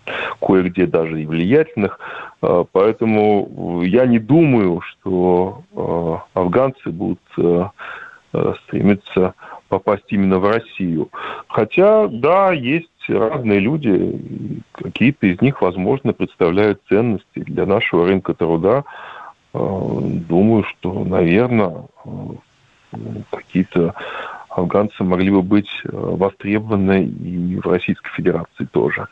кое-где 0.41 0.85
даже 0.85 1.21
и 1.21 1.25
влиятельных. 1.25 1.99
А, 2.41 2.65
поэтому 2.69 3.81
я 3.83 4.05
не 4.05 4.19
думаю, 4.19 4.81
что 4.81 5.63
а, 5.75 6.23
афганцы 6.33 6.89
будут 6.89 7.21
а, 7.37 7.71
стремиться 8.65 9.33
попасть 9.69 10.05
именно 10.09 10.39
в 10.39 10.49
Россию. 10.49 11.09
Хотя, 11.47 12.07
да, 12.07 12.51
есть 12.51 12.89
разные 13.07 13.59
люди, 13.59 14.61
какие-то 14.73 15.27
из 15.27 15.41
них, 15.41 15.61
возможно, 15.61 16.13
представляют 16.13 16.81
ценности 16.89 17.39
для 17.39 17.65
нашего 17.65 18.07
рынка 18.07 18.33
труда. 18.33 18.83
Думаю, 19.55 20.65
что, 20.65 21.03
наверное, 21.03 21.85
какие-то 23.31 23.95
афганцы 24.49 25.03
могли 25.03 25.29
бы 25.29 25.41
быть 25.41 25.69
э, 25.83 25.89
востребованы 25.91 27.05
и 27.05 27.55
в 27.57 27.67
Российской 27.67 28.09
Федерации 28.11 28.65
тоже. 28.65 29.07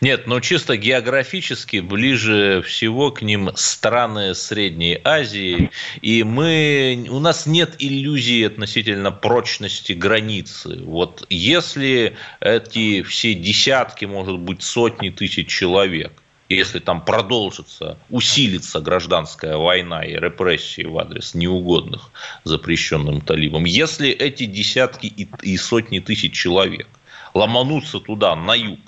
Нет, 0.00 0.26
но 0.26 0.40
чисто 0.40 0.76
географически 0.76 1.80
ближе 1.80 2.62
всего 2.66 3.10
к 3.10 3.22
ним 3.22 3.50
страны 3.54 4.34
Средней 4.34 5.00
Азии, 5.02 5.70
и 6.02 6.22
мы, 6.24 7.06
у 7.10 7.18
нас 7.18 7.46
нет 7.46 7.76
иллюзии 7.78 8.44
относительно 8.44 9.12
прочности 9.12 9.92
границы. 9.92 10.78
Вот 10.84 11.26
если 11.30 12.16
эти 12.40 13.02
все 13.02 13.34
десятки, 13.34 14.04
может 14.04 14.38
быть, 14.38 14.62
сотни 14.62 15.08
тысяч 15.08 15.48
человек 15.48 16.21
если 16.54 16.78
там 16.78 17.04
продолжится, 17.04 17.98
усилится 18.10 18.80
гражданская 18.80 19.56
война 19.56 20.04
и 20.04 20.12
репрессии 20.12 20.84
в 20.84 20.98
адрес 20.98 21.34
неугодных 21.34 22.10
запрещенным 22.44 23.20
талибам, 23.20 23.64
если 23.64 24.10
эти 24.10 24.44
десятки 24.44 25.06
и, 25.06 25.28
и 25.42 25.56
сотни 25.56 25.98
тысяч 25.98 26.32
человек 26.32 26.86
ломанутся 27.34 28.00
туда, 28.00 28.36
на 28.36 28.54
юг, 28.54 28.80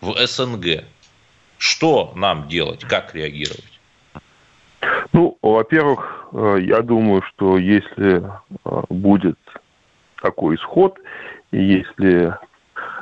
в 0.00 0.14
СНГ, 0.26 0.84
что 1.58 2.12
нам 2.14 2.48
делать, 2.48 2.84
как 2.84 3.14
реагировать? 3.14 3.64
Ну, 5.12 5.36
во-первых, 5.42 6.28
э, 6.32 6.58
я 6.62 6.82
думаю, 6.82 7.22
что 7.22 7.58
если 7.58 8.22
э, 8.22 8.82
будет 8.88 9.38
такой 10.22 10.56
исход, 10.56 10.98
и 11.50 11.62
если 11.62 12.34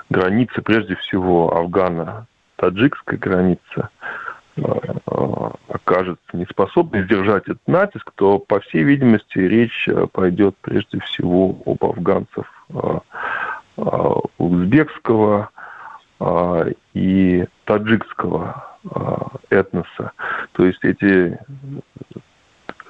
граница, 0.09 0.62
прежде 0.62 0.96
всего, 0.96 1.55
Афгана 1.55 2.26
таджикская 2.57 3.19
граница 3.19 3.90
э, 4.57 4.62
окажется 5.69 6.37
неспособной 6.37 7.05
сдержать 7.05 7.45
этот 7.45 7.66
натиск, 7.66 8.11
то, 8.16 8.38
по 8.38 8.61
всей 8.61 8.83
видимости, 8.83 9.38
речь 9.38 9.88
э, 9.88 10.07
пойдет 10.12 10.57
прежде 10.61 11.01
всего 11.01 11.57
об 11.66 11.85
афганцев 11.85 12.47
э, 12.71 12.99
узбекского 14.38 15.51
и 16.95 17.45
таджикского 17.64 18.79
этноса. 19.51 20.12
То 20.53 20.64
есть 20.64 20.83
эти, 20.83 21.38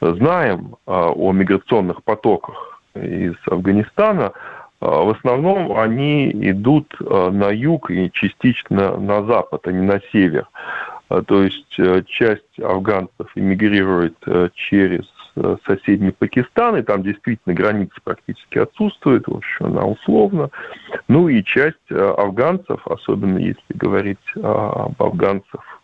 знаем 0.00 0.76
э, 0.86 0.90
о 0.92 1.32
миграционных 1.32 2.02
потоках 2.02 2.80
из 2.94 3.34
Афганистана, 3.46 4.32
в 4.80 5.10
основном 5.10 5.76
они 5.76 6.30
идут 6.30 6.94
а, 7.00 7.30
на 7.30 7.50
юг 7.50 7.90
и 7.90 8.10
частично 8.12 8.96
на 8.96 9.22
запад, 9.24 9.66
а 9.66 9.72
не 9.72 9.82
на 9.82 10.00
север. 10.10 10.48
А, 11.10 11.22
то 11.22 11.42
есть 11.42 11.78
э, 11.78 12.02
часть 12.06 12.58
афганцев 12.58 13.26
эмигрирует 13.34 14.16
э, 14.26 14.48
через 14.54 15.04
э, 15.36 15.56
соседний 15.66 16.12
Пакистан, 16.12 16.76
и 16.76 16.82
там 16.82 17.02
действительно 17.02 17.54
граница 17.54 17.94
практически 18.02 18.58
отсутствует, 18.58 19.26
в 19.26 19.36
общем, 19.36 19.66
она 19.66 19.84
условно. 19.84 20.48
Ну 21.08 21.28
и 21.28 21.44
часть 21.44 21.90
афганцев, 21.90 22.86
особенно 22.86 23.38
если 23.38 23.60
говорить 23.74 24.18
об 24.36 25.02
афганцах 25.02 25.80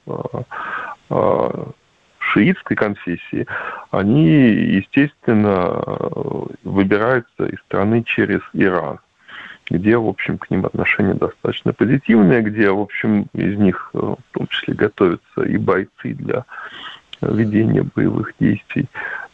шиитской 2.26 2.76
конфессии, 2.76 3.46
они, 3.90 4.28
естественно, 4.28 5.82
выбираются 6.64 7.46
из 7.46 7.58
страны 7.60 8.02
через 8.04 8.40
Иран 8.52 8.98
где, 9.68 9.96
в 9.96 10.06
общем, 10.06 10.38
к 10.38 10.50
ним 10.50 10.64
отношение 10.64 11.14
достаточно 11.14 11.72
позитивное, 11.72 12.42
где, 12.42 12.70
в 12.70 12.80
общем, 12.80 13.26
из 13.32 13.58
них 13.58 13.90
в 13.92 14.18
том 14.32 14.46
числе 14.48 14.74
готовятся 14.74 15.42
и 15.42 15.56
бойцы 15.56 16.14
для 16.14 16.44
ведения 17.20 17.82
боевых 17.82 18.32
действий 18.38 18.86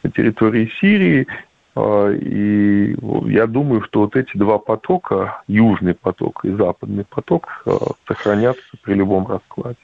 на 0.02 0.10
территории 0.10 0.72
Сирии. 0.80 1.26
А, 1.74 2.10
и 2.10 2.96
я 3.30 3.46
думаю, 3.46 3.82
что 3.82 4.00
вот 4.00 4.16
эти 4.16 4.36
два 4.36 4.58
потока, 4.58 5.42
южный 5.48 5.94
поток 5.94 6.44
и 6.44 6.50
западный 6.50 7.04
поток, 7.04 7.64
сохранятся 8.06 8.62
при 8.82 8.94
любом 8.94 9.26
раскладе. 9.26 9.76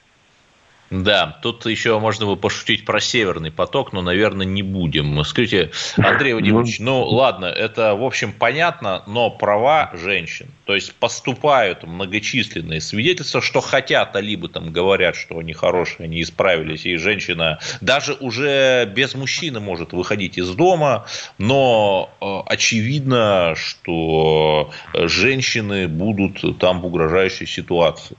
Да, 0.89 1.37
тут 1.43 1.65
еще 1.67 1.99
можно 1.99 2.25
бы 2.25 2.35
пошутить 2.35 2.83
про 2.83 2.99
Северный 2.99 3.51
поток, 3.51 3.93
но, 3.93 4.01
наверное, 4.01 4.45
не 4.45 4.63
будем. 4.63 5.23
Скажите, 5.23 5.71
Андрей 5.97 6.33
Вадимович, 6.33 6.79
ну 6.79 7.03
ладно, 7.03 7.45
это, 7.45 7.93
в 7.95 8.03
общем, 8.03 8.33
понятно, 8.33 9.03
но 9.05 9.29
права 9.29 9.91
женщин, 9.93 10.47
то 10.65 10.73
есть 10.73 10.95
поступают 10.95 11.83
многочисленные 11.83 12.81
свидетельства, 12.81 13.41
что 13.41 13.61
хотят, 13.61 14.15
а 14.15 14.21
либо 14.21 14.47
там 14.47 14.71
говорят, 14.71 15.15
что 15.15 15.37
они 15.37 15.53
хорошие, 15.53 16.05
они 16.05 16.23
исправились, 16.23 16.85
и 16.85 16.95
женщина 16.97 17.59
даже 17.81 18.13
уже 18.13 18.85
без 18.85 19.13
мужчины 19.13 19.59
может 19.59 19.93
выходить 19.93 20.39
из 20.39 20.49
дома, 20.49 21.05
но 21.37 22.09
э, 22.19 22.51
очевидно, 22.51 23.53
что 23.55 24.71
женщины 24.93 25.87
будут 25.87 26.59
там 26.59 26.81
в 26.81 26.87
угрожающей 26.87 27.45
ситуации. 27.45 28.17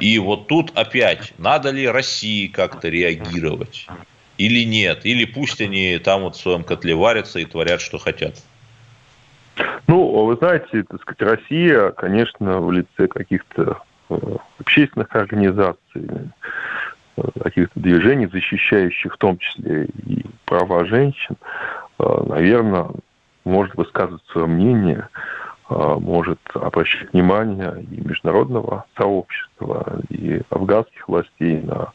И 0.00 0.18
вот 0.18 0.48
тут 0.48 0.76
опять, 0.76 1.32
надо 1.38 1.70
ли 1.70 1.86
России 1.88 2.46
как-то 2.46 2.88
реагировать 2.88 3.86
или 4.38 4.64
нет? 4.64 5.04
Или 5.04 5.24
пусть 5.24 5.60
они 5.60 5.98
там 5.98 6.22
вот 6.22 6.36
в 6.36 6.40
своем 6.40 6.64
котле 6.64 6.94
варятся 6.94 7.38
и 7.38 7.44
творят, 7.44 7.80
что 7.80 7.98
хотят? 7.98 8.34
Ну, 9.86 10.24
вы 10.24 10.36
знаете, 10.36 10.82
так 10.82 11.00
сказать, 11.02 11.40
Россия, 11.40 11.90
конечно, 11.90 12.60
в 12.60 12.72
лице 12.72 13.06
каких-то 13.08 13.80
э, 14.10 14.16
общественных 14.58 15.14
организаций, 15.14 15.78
э, 17.16 17.22
каких-то 17.42 17.80
движений, 17.80 18.26
защищающих 18.26 19.14
в 19.14 19.16
том 19.16 19.38
числе 19.38 19.86
и 20.06 20.26
права 20.44 20.84
женщин, 20.84 21.36
э, 21.98 22.24
наверное, 22.28 22.90
может 23.44 23.74
высказывать 23.76 24.22
свое 24.30 24.46
мнение 24.46 25.08
может 25.68 26.38
обращать 26.54 27.12
внимание 27.12 27.84
и 27.90 28.00
международного 28.00 28.84
сообщества, 28.96 30.00
и 30.10 30.40
афганских 30.50 31.08
властей 31.08 31.60
на 31.62 31.92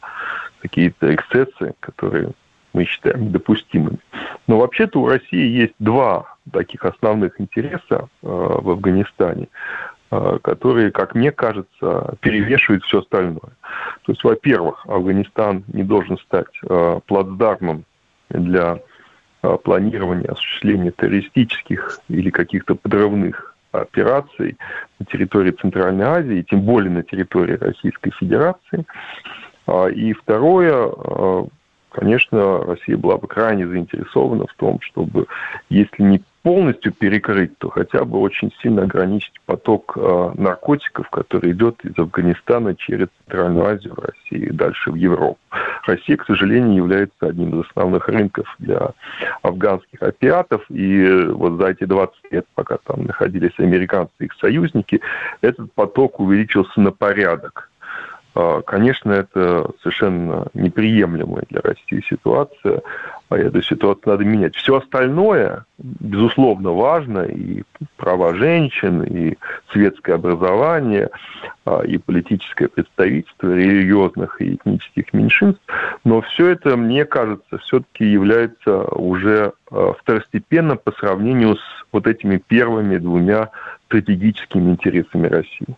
какие-то 0.60 1.14
эксцессы, 1.14 1.74
которые 1.80 2.32
мы 2.72 2.84
считаем 2.84 3.24
недопустимыми. 3.24 3.98
Но 4.46 4.58
вообще-то 4.58 5.00
у 5.00 5.08
России 5.08 5.46
есть 5.46 5.74
два 5.78 6.36
таких 6.50 6.84
основных 6.84 7.40
интереса 7.40 7.82
э, 7.90 8.06
в 8.22 8.70
Афганистане, 8.70 9.48
э, 10.10 10.38
которые, 10.42 10.90
как 10.90 11.14
мне 11.14 11.30
кажется, 11.30 12.14
перевешивают 12.20 12.84
все 12.84 13.00
остальное. 13.00 13.52
То 14.04 14.12
есть, 14.12 14.24
во-первых, 14.24 14.84
Афганистан 14.86 15.64
не 15.72 15.82
должен 15.82 16.18
стать 16.18 16.52
э, 16.68 17.00
плацдармом 17.06 17.84
для 18.30 18.78
планирования 19.64 20.30
осуществления 20.30 20.92
террористических 20.92 21.98
или 22.08 22.30
каких-то 22.30 22.76
подрывных 22.76 23.51
операций 23.72 24.56
на 24.98 25.06
территории 25.06 25.52
Центральной 25.52 26.04
Азии, 26.04 26.46
тем 26.48 26.62
более 26.62 26.90
на 26.90 27.02
территории 27.02 27.56
Российской 27.56 28.10
Федерации. 28.12 28.84
А, 29.66 29.86
и 29.86 30.12
второе, 30.12 30.72
а, 30.74 31.46
конечно, 31.90 32.58
Россия 32.64 32.96
была 32.96 33.16
бы 33.16 33.26
крайне 33.26 33.66
заинтересована 33.66 34.46
в 34.46 34.54
том, 34.54 34.80
чтобы, 34.80 35.26
если 35.68 36.02
не 36.02 36.22
полностью 36.42 36.92
перекрыть, 36.92 37.56
то 37.58 37.68
хотя 37.68 38.04
бы 38.04 38.18
очень 38.18 38.52
сильно 38.62 38.82
ограничить 38.82 39.40
поток 39.46 39.92
э, 39.96 40.32
наркотиков, 40.34 41.08
который 41.10 41.52
идет 41.52 41.84
из 41.84 41.96
Афганистана 41.96 42.74
через 42.74 43.08
Центральную 43.24 43.66
Азию, 43.66 43.94
Россию 43.94 44.48
и 44.48 44.52
дальше 44.52 44.90
в 44.90 44.96
Европу. 44.96 45.38
Россия, 45.86 46.16
к 46.16 46.26
сожалению, 46.26 46.74
является 46.74 47.26
одним 47.26 47.60
из 47.60 47.66
основных 47.68 48.08
рынков 48.08 48.54
для 48.58 48.90
афганских 49.42 50.02
опиатов, 50.02 50.64
и 50.68 51.26
вот 51.28 51.60
за 51.60 51.68
эти 51.68 51.84
20 51.84 52.14
лет, 52.32 52.46
пока 52.54 52.78
там 52.84 53.04
находились 53.06 53.52
американцы 53.58 54.12
и 54.20 54.24
их 54.24 54.32
союзники, 54.40 55.00
этот 55.40 55.72
поток 55.72 56.18
увеличился 56.18 56.80
на 56.80 56.90
порядок. 56.90 57.70
А, 58.34 58.62
конечно, 58.62 59.12
это 59.12 59.70
совершенно 59.82 60.46
неприемлемая 60.54 61.44
для 61.50 61.60
России 61.60 62.02
ситуация, 62.08 62.80
а 63.28 63.36
эту 63.36 63.62
ситуацию 63.62 64.12
надо 64.12 64.24
менять. 64.24 64.56
Все 64.56 64.76
остальное, 64.76 65.66
безусловно, 65.78 66.72
важно, 66.72 67.20
и 67.24 67.62
права 67.96 68.34
женщин, 68.34 69.02
и 69.02 69.36
светское 69.70 70.14
образование, 70.14 71.10
а, 71.66 71.82
и 71.82 71.98
политическое 71.98 72.68
представительство 72.68 73.52
религиозных 73.52 74.40
и 74.40 74.54
этнических 74.54 75.12
меньшинств, 75.12 75.62
но 76.04 76.22
все 76.22 76.48
это, 76.48 76.76
мне 76.76 77.04
кажется, 77.04 77.58
все-таки 77.58 78.06
является 78.06 78.84
уже 78.84 79.52
а, 79.70 79.92
второстепенным 79.92 80.78
по 80.78 80.92
сравнению 80.92 81.56
с 81.56 81.84
вот 81.92 82.06
этими 82.06 82.38
первыми 82.38 82.96
двумя 82.96 83.50
стратегическими 83.88 84.70
интересами 84.70 85.26
России. 85.26 85.76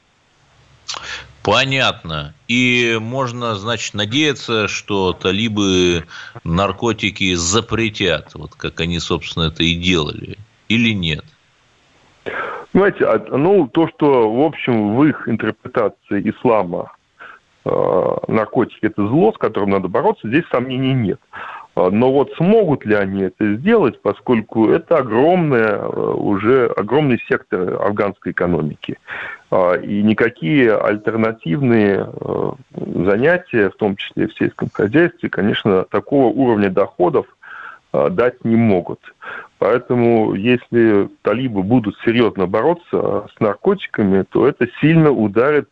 Понятно. 1.44 2.32
И 2.48 2.96
можно, 2.98 3.54
значит, 3.54 3.92
надеяться, 3.92 4.66
что 4.66 5.12
талибы 5.12 6.04
наркотики 6.42 7.34
запретят, 7.34 8.34
вот 8.34 8.54
как 8.54 8.80
они, 8.80 8.98
собственно, 8.98 9.44
это 9.44 9.62
и 9.62 9.74
делали, 9.74 10.38
или 10.70 10.94
нет? 10.94 11.24
Знаете, 12.72 13.04
а, 13.04 13.18
ну, 13.36 13.68
то, 13.68 13.86
что, 13.88 14.32
в 14.32 14.40
общем, 14.40 14.96
в 14.96 15.04
их 15.04 15.28
интерпретации 15.28 16.30
ислама 16.30 16.92
э, 17.66 18.16
наркотики– 18.26 18.78
это 18.86 19.06
зло, 19.06 19.32
с 19.32 19.36
которым 19.36 19.70
надо 19.70 19.88
бороться, 19.88 20.26
здесь 20.26 20.44
сомнений 20.50 20.94
нет. 20.94 21.20
А, 21.74 21.90
но 21.90 22.12
вот 22.12 22.32
смогут 22.36 22.84
ли 22.84 22.94
они 22.94 23.22
это 23.22 23.56
сделать, 23.56 24.00
поскольку 24.00 24.68
это 24.68 24.98
огромная, 24.98 25.78
э, 25.78 25.86
уже 25.86 26.66
огромный 26.66 27.20
сектор 27.28 27.82
афганской 27.82 28.32
экономики. 28.32 28.98
А, 29.50 29.74
и 29.74 30.02
никакие 30.02 30.76
альтернативные 30.76 32.08
э, 32.08 32.50
занятия, 33.04 33.70
в 33.70 33.76
том 33.76 33.96
числе 33.96 34.28
в 34.28 34.34
сельском 34.34 34.68
хозяйстве, 34.72 35.28
конечно, 35.28 35.84
такого 35.84 36.26
уровня 36.26 36.70
доходов 36.70 37.26
э, 37.92 38.08
дать 38.10 38.44
не 38.44 38.56
могут. 38.56 39.00
Поэтому 39.58 40.34
если 40.34 41.08
талибы 41.22 41.62
будут 41.62 41.96
серьезно 42.04 42.46
бороться 42.46 43.26
с 43.34 43.40
наркотиками, 43.40 44.24
то 44.30 44.46
это 44.46 44.68
сильно 44.80 45.10
ударит 45.10 45.68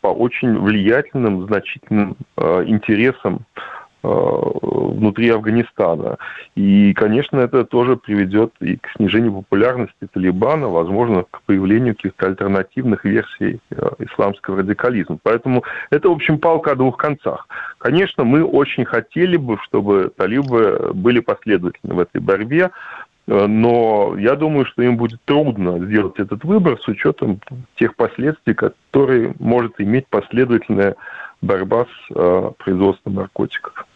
по 0.00 0.08
очень 0.08 0.58
влиятельным, 0.58 1.46
значительным 1.46 2.16
интересам 2.36 3.46
внутри 4.04 5.30
Афганистана. 5.30 6.18
И, 6.54 6.92
конечно, 6.94 7.38
это 7.38 7.64
тоже 7.64 7.96
приведет 7.96 8.52
и 8.60 8.76
к 8.76 8.88
снижению 8.96 9.32
популярности 9.32 10.08
Талибана, 10.12 10.68
возможно, 10.68 11.24
к 11.30 11.42
появлению 11.42 11.94
каких-то 11.94 12.26
альтернативных 12.26 13.04
версий 13.04 13.60
э, 13.70 13.90
исламского 13.98 14.58
радикализма. 14.58 15.18
Поэтому 15.22 15.64
это, 15.90 16.08
в 16.08 16.12
общем, 16.12 16.38
палка 16.38 16.72
о 16.72 16.76
двух 16.76 16.96
концах. 16.96 17.48
Конечно, 17.78 18.24
мы 18.24 18.44
очень 18.44 18.84
хотели 18.84 19.36
бы, 19.36 19.58
чтобы 19.62 20.12
талибы 20.16 20.90
были 20.94 21.20
последовательны 21.20 21.94
в 21.94 21.98
этой 21.98 22.20
борьбе, 22.20 22.70
э, 23.26 23.46
но 23.46 24.16
я 24.18 24.36
думаю, 24.36 24.66
что 24.66 24.82
им 24.82 24.96
будет 24.96 25.20
трудно 25.24 25.78
сделать 25.84 26.18
этот 26.18 26.44
выбор 26.44 26.78
с 26.80 26.88
учетом 26.88 27.40
тех 27.76 27.96
последствий, 27.96 28.54
которые 28.54 29.34
может 29.38 29.80
иметь 29.80 30.06
последовательная 30.08 30.94
борьба 31.42 31.84
с 31.84 32.14
э, 32.14 32.50
производством 32.58 33.14
наркотиков. 33.14 33.86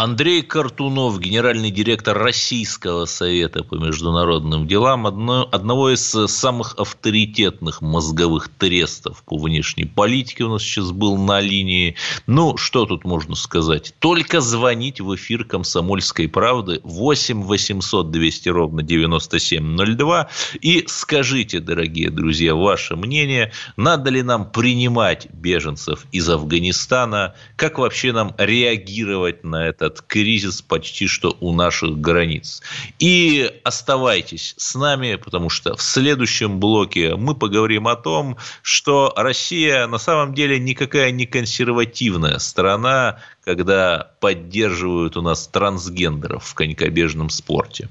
Андрей 0.00 0.42
Картунов, 0.42 1.18
генеральный 1.18 1.72
директор 1.72 2.16
Российского 2.16 3.04
совета 3.06 3.64
по 3.64 3.74
международным 3.74 4.68
делам, 4.68 5.08
одно, 5.08 5.48
одного 5.50 5.90
из 5.90 6.02
самых 6.02 6.76
авторитетных 6.76 7.80
мозговых 7.80 8.48
трестов 8.48 9.24
по 9.24 9.36
внешней 9.36 9.86
политике 9.86 10.44
у 10.44 10.50
нас 10.50 10.62
сейчас 10.62 10.92
был 10.92 11.16
на 11.16 11.40
линии. 11.40 11.96
Ну, 12.28 12.56
что 12.56 12.86
тут 12.86 13.04
можно 13.04 13.34
сказать? 13.34 13.92
Только 13.98 14.40
звонить 14.40 15.00
в 15.00 15.12
эфир 15.16 15.42
«Комсомольской 15.42 16.28
правды» 16.28 16.80
8 16.84 17.42
800 17.42 18.12
200 18.12 18.48
ровно 18.50 18.84
9702 18.84 20.28
и 20.60 20.84
скажите, 20.86 21.58
дорогие 21.58 22.10
друзья, 22.10 22.54
ваше 22.54 22.94
мнение, 22.94 23.50
надо 23.76 24.10
ли 24.10 24.22
нам 24.22 24.48
принимать 24.48 25.26
беженцев 25.32 26.06
из 26.12 26.28
Афганистана, 26.28 27.34
как 27.56 27.80
вообще 27.80 28.12
нам 28.12 28.32
реагировать 28.38 29.42
на 29.42 29.66
это 29.66 29.87
этот 29.88 30.02
кризис 30.02 30.62
почти 30.62 31.06
что 31.06 31.36
у 31.40 31.52
наших 31.52 32.00
границ. 32.00 32.62
И 32.98 33.50
оставайтесь 33.64 34.54
с 34.56 34.74
нами, 34.74 35.16
потому 35.16 35.50
что 35.50 35.76
в 35.76 35.82
следующем 35.82 36.60
блоке 36.60 37.16
мы 37.16 37.34
поговорим 37.34 37.88
о 37.88 37.96
том, 37.96 38.36
что 38.62 39.12
Россия 39.16 39.86
на 39.86 39.98
самом 39.98 40.34
деле 40.34 40.58
никакая 40.58 41.10
не 41.10 41.26
консервативная 41.26 42.38
страна, 42.38 43.18
когда 43.44 44.10
поддерживают 44.20 45.16
у 45.16 45.22
нас 45.22 45.48
трансгендеров 45.48 46.44
в 46.44 46.54
конькобежном 46.54 47.30
спорте. 47.30 47.88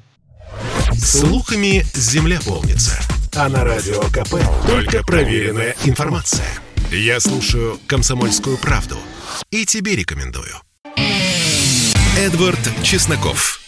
Слухами 0.94 1.86
земля 1.94 2.40
полнится. 2.46 3.00
А 3.36 3.50
на 3.50 3.64
радио 3.64 4.02
КП 4.04 4.36
только 4.66 5.04
проверенная 5.04 5.76
информация. 5.84 6.48
Я 6.92 7.20
слушаю 7.20 7.80
«Комсомольскую 7.86 8.58
правду» 8.58 8.98
и 9.52 9.66
тебе 9.66 9.96
рекомендую. 9.96 10.62
Эдвард 12.18 12.58
Чесноков. 12.82 13.60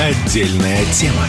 Отдельная 0.00 0.84
тема. 0.92 1.24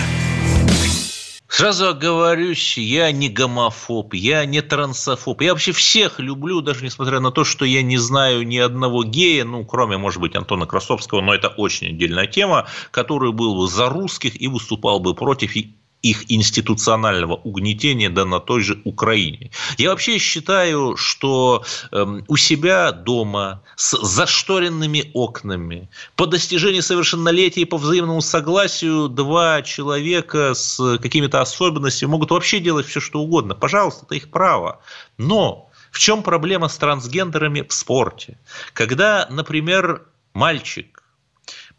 Сразу 1.47 1.89
оговорюсь, 1.89 2.79
я 2.79 3.11
не 3.11 3.29
гомофоб, 3.29 4.15
я 4.15 4.43
не 4.45 4.63
трансофоб. 4.63 5.39
Я 5.41 5.51
вообще 5.51 5.73
всех 5.73 6.19
люблю, 6.19 6.61
даже 6.61 6.83
несмотря 6.83 7.19
на 7.19 7.29
то, 7.29 7.43
что 7.43 7.63
я 7.63 7.83
не 7.83 7.97
знаю 7.97 8.47
ни 8.47 8.57
одного 8.57 9.03
гея, 9.03 9.45
ну, 9.45 9.63
кроме, 9.65 9.97
может 9.97 10.19
быть, 10.19 10.35
Антона 10.35 10.65
Красовского, 10.65 11.21
но 11.21 11.35
это 11.35 11.49
очень 11.49 11.89
отдельная 11.89 12.25
тема, 12.25 12.65
который 12.89 13.31
был 13.31 13.55
бы 13.55 13.67
за 13.67 13.87
русских 13.87 14.41
и 14.41 14.47
выступал 14.47 14.99
бы 14.99 15.13
против 15.13 15.55
их 16.01 16.31
институционального 16.31 17.33
угнетения, 17.33 18.09
да 18.09 18.25
на 18.25 18.39
той 18.39 18.61
же 18.61 18.81
Украине. 18.85 19.51
Я 19.77 19.89
вообще 19.89 20.17
считаю, 20.19 20.95
что 20.95 21.63
э, 21.91 22.05
у 22.27 22.37
себя 22.37 22.91
дома 22.91 23.61
с 23.75 23.97
зашторенными 23.97 25.09
окнами 25.13 25.89
по 26.15 26.25
достижении 26.25 26.81
совершеннолетия 26.81 27.61
и 27.61 27.65
по 27.65 27.77
взаимному 27.77 28.21
согласию 28.21 29.09
два 29.09 29.61
человека 29.63 30.53
с 30.53 30.97
какими-то 30.99 31.41
особенностями 31.41 32.09
могут 32.09 32.31
вообще 32.31 32.59
делать 32.59 32.85
все, 32.85 32.99
что 32.99 33.19
угодно. 33.19 33.55
Пожалуйста, 33.55 34.05
это 34.05 34.15
их 34.15 34.29
право. 34.29 34.79
Но 35.17 35.69
в 35.91 35.99
чем 35.99 36.21
проблема 36.21 36.67
с 36.67 36.77
трансгендерами 36.77 37.65
в 37.67 37.73
спорте? 37.73 38.37
Когда, 38.73 39.27
например, 39.31 40.05
мальчик 40.33 41.03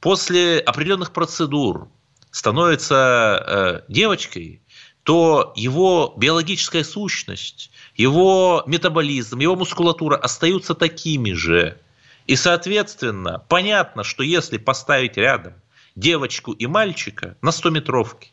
после 0.01 0.59
определенных 0.59 1.13
процедур 1.13 1.89
становится 2.31 3.85
э, 3.87 3.93
девочкой, 3.93 4.61
то 5.03 5.53
его 5.57 6.15
биологическая 6.17 6.85
сущность, 6.85 7.71
его 7.97 8.63
метаболизм, 8.67 9.39
его 9.39 9.57
мускулатура 9.57 10.17
остаются 10.17 10.75
такими 10.75 11.33
же. 11.33 11.79
И, 12.27 12.37
соответственно, 12.37 13.43
понятно, 13.49 14.05
что 14.05 14.23
если 14.23 14.59
поставить 14.59 15.17
рядом 15.17 15.55
девочку 15.97 16.53
и 16.53 16.67
мальчика 16.67 17.37
на 17.41 17.51
100-метровке, 17.51 18.29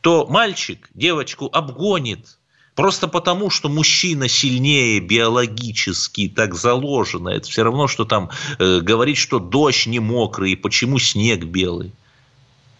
то 0.00 0.26
мальчик 0.26 0.88
девочку 0.94 1.50
обгонит 1.52 2.38
Просто 2.76 3.08
потому, 3.08 3.48
что 3.48 3.70
мужчина 3.70 4.28
сильнее 4.28 5.00
биологически, 5.00 6.28
так 6.28 6.54
заложено. 6.54 7.30
Это 7.30 7.48
все 7.48 7.62
равно, 7.64 7.88
что 7.88 8.04
там 8.04 8.30
э, 8.58 8.80
говорить, 8.80 9.16
что 9.16 9.38
дождь 9.38 9.86
не 9.86 9.98
мокрый, 9.98 10.52
и 10.52 10.56
почему 10.56 10.98
снег 10.98 11.44
белый. 11.44 11.92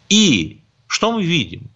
И 0.08 0.60
что 0.86 1.12
мы 1.12 1.24
видим? 1.24 1.68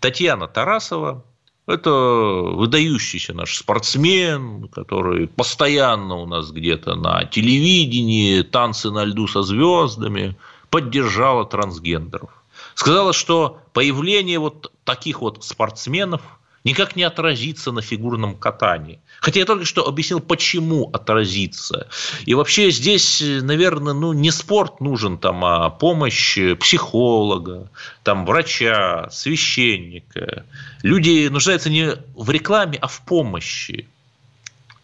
Татьяна 0.00 0.48
Тарасова– 0.48 1.24
это 1.66 1.90
выдающийся 1.90 3.34
наш 3.34 3.56
спортсмен, 3.56 4.68
который 4.68 5.28
постоянно 5.28 6.16
у 6.16 6.26
нас 6.26 6.50
где-то 6.50 6.94
на 6.94 7.24
телевидении, 7.24 8.42
танцы 8.42 8.90
на 8.90 9.04
льду 9.04 9.28
со 9.28 9.42
звездами, 9.42 10.36
поддержала 10.70 11.44
трансгендеров. 11.44 12.30
Сказала, 12.74 13.12
что 13.12 13.60
появление 13.72 14.38
вот 14.38 14.72
таких 14.84 15.20
вот 15.20 15.44
спортсменов– 15.44 16.22
никак 16.64 16.96
не 16.96 17.02
отразится 17.02 17.72
на 17.72 17.82
фигурном 17.82 18.36
катании. 18.36 19.00
Хотя 19.20 19.40
я 19.40 19.46
только 19.46 19.66
что 19.66 19.86
объяснил, 19.86 20.20
почему 20.20 20.90
отразится. 20.92 21.88
И 22.24 22.34
вообще 22.34 22.70
здесь, 22.70 23.22
наверное, 23.22 23.92
ну, 23.92 24.12
не 24.12 24.30
спорт 24.30 24.80
нужен, 24.80 25.18
там, 25.18 25.44
а 25.44 25.68
помощь 25.70 26.38
психолога, 26.58 27.70
там, 28.02 28.24
врача, 28.24 29.08
священника. 29.10 30.46
Люди 30.82 31.28
нуждаются 31.28 31.68
не 31.68 31.96
в 32.14 32.30
рекламе, 32.30 32.78
а 32.80 32.88
в 32.88 33.04
помощи. 33.04 33.88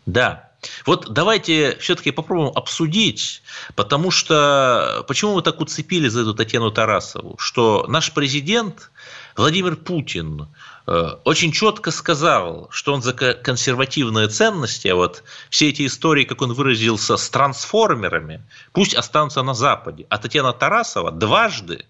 Да, 0.05 0.51
вот 0.85 1.13
давайте 1.13 1.77
все-таки 1.81 2.11
попробуем 2.11 2.53
обсудить, 2.55 3.43
потому 3.75 4.11
что 4.11 5.05
почему 5.09 5.35
мы 5.37 5.43
так 5.43 5.61
уцепили 5.61 6.09
за 6.09 6.23
эту 6.23 6.35
Татьяну 6.35 6.71
Тарасову, 6.71 7.37
что 7.39 7.87
наш 7.89 8.13
президент 8.13 8.91
Владимир 9.37 9.77
Путин 9.77 10.49
очень 10.87 11.53
четко 11.53 11.91
сказал, 11.91 12.69
что 12.71 12.95
он 12.95 13.03
за 13.03 13.13
консервативные 13.13 14.29
ценности, 14.29 14.89
а 14.89 14.95
вот 14.95 15.25
все 15.51 15.71
эти 15.71 15.87
истории, 15.87 16.25
как 16.25 16.43
он 16.43 16.53
выразился, 16.53 17.17
с 17.17 17.29
трансформерами, 17.29 18.43
пусть 18.73 18.95
останутся 18.95 19.43
на 19.43 19.55
Западе. 19.55 20.07
А 20.09 20.19
Татьяна 20.19 20.53
Тарасова 20.53 21.11
дважды 21.11 21.87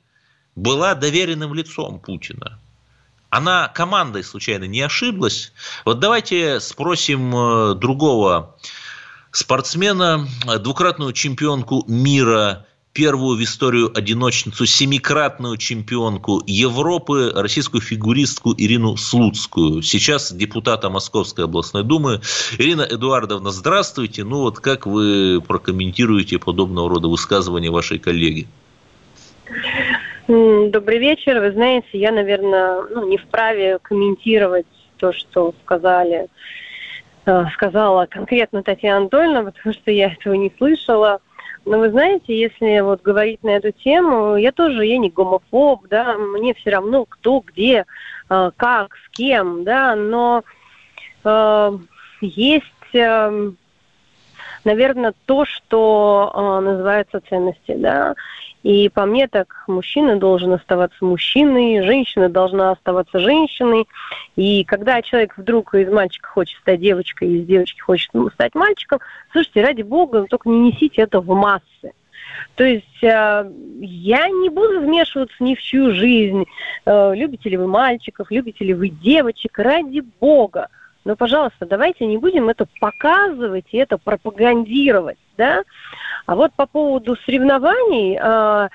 была 0.55 0.95
доверенным 0.95 1.53
лицом 1.53 2.01
Путина. 2.01 2.59
Она 3.29 3.69
командой 3.69 4.25
случайно 4.25 4.65
не 4.65 4.81
ошиблась. 4.81 5.53
Вот 5.85 5.99
давайте 5.99 6.61
спросим 6.61 7.37
э, 7.37 7.75
другого 7.75 8.57
спортсмена, 9.31 10.27
двукратную 10.61 11.13
чемпионку 11.13 11.85
мира 11.87 12.67
первую 12.97 13.37
в 13.37 13.43
историю 13.43 13.93
одиночницу, 13.95 14.65
семикратную 14.65 15.59
чемпионку 15.59 16.43
Европы, 16.47 17.31
российскую 17.35 17.83
фигуристку 17.83 18.55
Ирину 18.57 18.97
Слуцкую. 18.97 19.83
Сейчас 19.83 20.33
депутата 20.33 20.89
Московской 20.89 21.45
областной 21.45 21.85
думы. 21.85 22.23
Ирина 22.59 22.87
Эдуардовна, 22.89 23.51
здравствуйте. 23.51 24.25
Ну 24.25 24.39
вот 24.41 24.61
как 24.61 24.87
вы 24.87 25.43
прокомментируете 25.47 26.39
подобного 26.39 26.89
рода 26.89 27.09
высказывания 27.09 27.71
вашей 27.71 27.99
коллеги? 27.99 28.47
Добрый 30.27 30.99
вечер. 30.99 31.39
Вы 31.39 31.53
знаете, 31.53 31.87
я, 31.93 32.13
наверное, 32.13 32.83
ну, 32.91 33.07
не 33.07 33.19
вправе 33.19 33.79
комментировать 33.83 34.67
то, 34.97 35.13
что 35.13 35.55
сказали, 35.63 36.29
э, 37.27 37.45
сказала 37.53 38.07
конкретно 38.07 38.63
Татьяна 38.63 39.01
Анатольевна, 39.03 39.43
потому 39.43 39.75
что 39.75 39.91
я 39.91 40.13
этого 40.13 40.33
не 40.33 40.51
слышала. 40.57 41.21
Но 41.67 41.81
вы 41.81 41.91
знаете, 41.91 42.39
если 42.39 42.79
вот 42.79 43.03
говорить 43.03 43.43
на 43.43 43.51
эту 43.51 43.73
тему, 43.73 44.37
я 44.37 44.53
тоже, 44.53 44.87
я 44.87 44.99
не 44.99 45.11
гомофоб, 45.11 45.89
да, 45.89 46.17
мне 46.17 46.55
все 46.55 46.71
равно 46.71 47.05
кто, 47.05 47.43
где, 47.45 47.85
э, 48.31 48.51
как, 48.57 48.95
с 48.95 49.11
кем, 49.11 49.65
да, 49.65 49.97
но 49.97 50.45
э, 51.25 51.79
есть, 52.21 52.95
э, 52.95 53.51
наверное, 54.65 55.13
то, 55.27 55.45
что 55.45 56.33
э, 56.33 56.65
называется 56.65 57.21
ценности, 57.29 57.75
да, 57.75 58.15
и 58.67 58.89
по 58.89 59.07
мне 59.07 59.29
так 59.29 59.63
мужчина 59.69 60.17
должен 60.17 60.53
оставаться 60.53 61.05
мужчиной, 61.05 61.85
женщина 61.85 62.29
должна 62.29 62.73
оставаться 62.73 63.21
женщиной. 63.21 63.87
И 64.35 64.65
когда 64.65 65.01
человек 65.03 65.35
вдруг 65.37 65.73
из 65.77 65.89
мальчика 65.89 66.29
хочет 66.29 66.59
стать 66.63 66.81
девочкой, 66.81 67.29
из 67.29 67.47
девочки 67.47 67.79
хочет 67.79 68.11
стать 68.35 68.57
мальчиком, 68.57 68.99
слушайте, 69.31 69.63
ради 69.63 69.83
бога, 69.83 70.27
только 70.29 70.49
не 70.49 70.73
несите 70.73 71.03
это 71.03 71.21
в 71.21 71.33
массы. 71.33 71.93
То 72.57 72.65
есть 72.65 73.05
э, 73.05 73.53
я 73.81 74.29
не 74.31 74.49
буду 74.49 74.81
вмешиваться 74.81 75.37
ни 75.39 75.55
в 75.55 75.63
чью 75.63 75.95
жизнь. 75.95 76.45
Э, 76.87 77.15
любите 77.15 77.49
ли 77.49 77.57
вы 77.57 77.69
мальчиков, 77.69 78.33
любите 78.33 78.65
ли 78.65 78.75
вы 78.75 78.89
девочек, 78.89 79.61
ради 79.61 80.03
бога. 80.21 80.71
Но, 81.07 81.15
пожалуйста, 81.15 81.67
давайте 81.67 82.05
не 82.05 82.17
будем 82.17 82.49
это 82.49 82.67
показывать 82.81 83.67
и 83.71 83.77
это 83.77 83.97
пропагандировать, 83.97 85.19
да. 85.37 85.63
А 86.27 86.35
вот 86.35 86.53
по 86.55 86.67
поводу 86.67 87.15
соревнований, 87.25 88.19
э, 88.21 88.69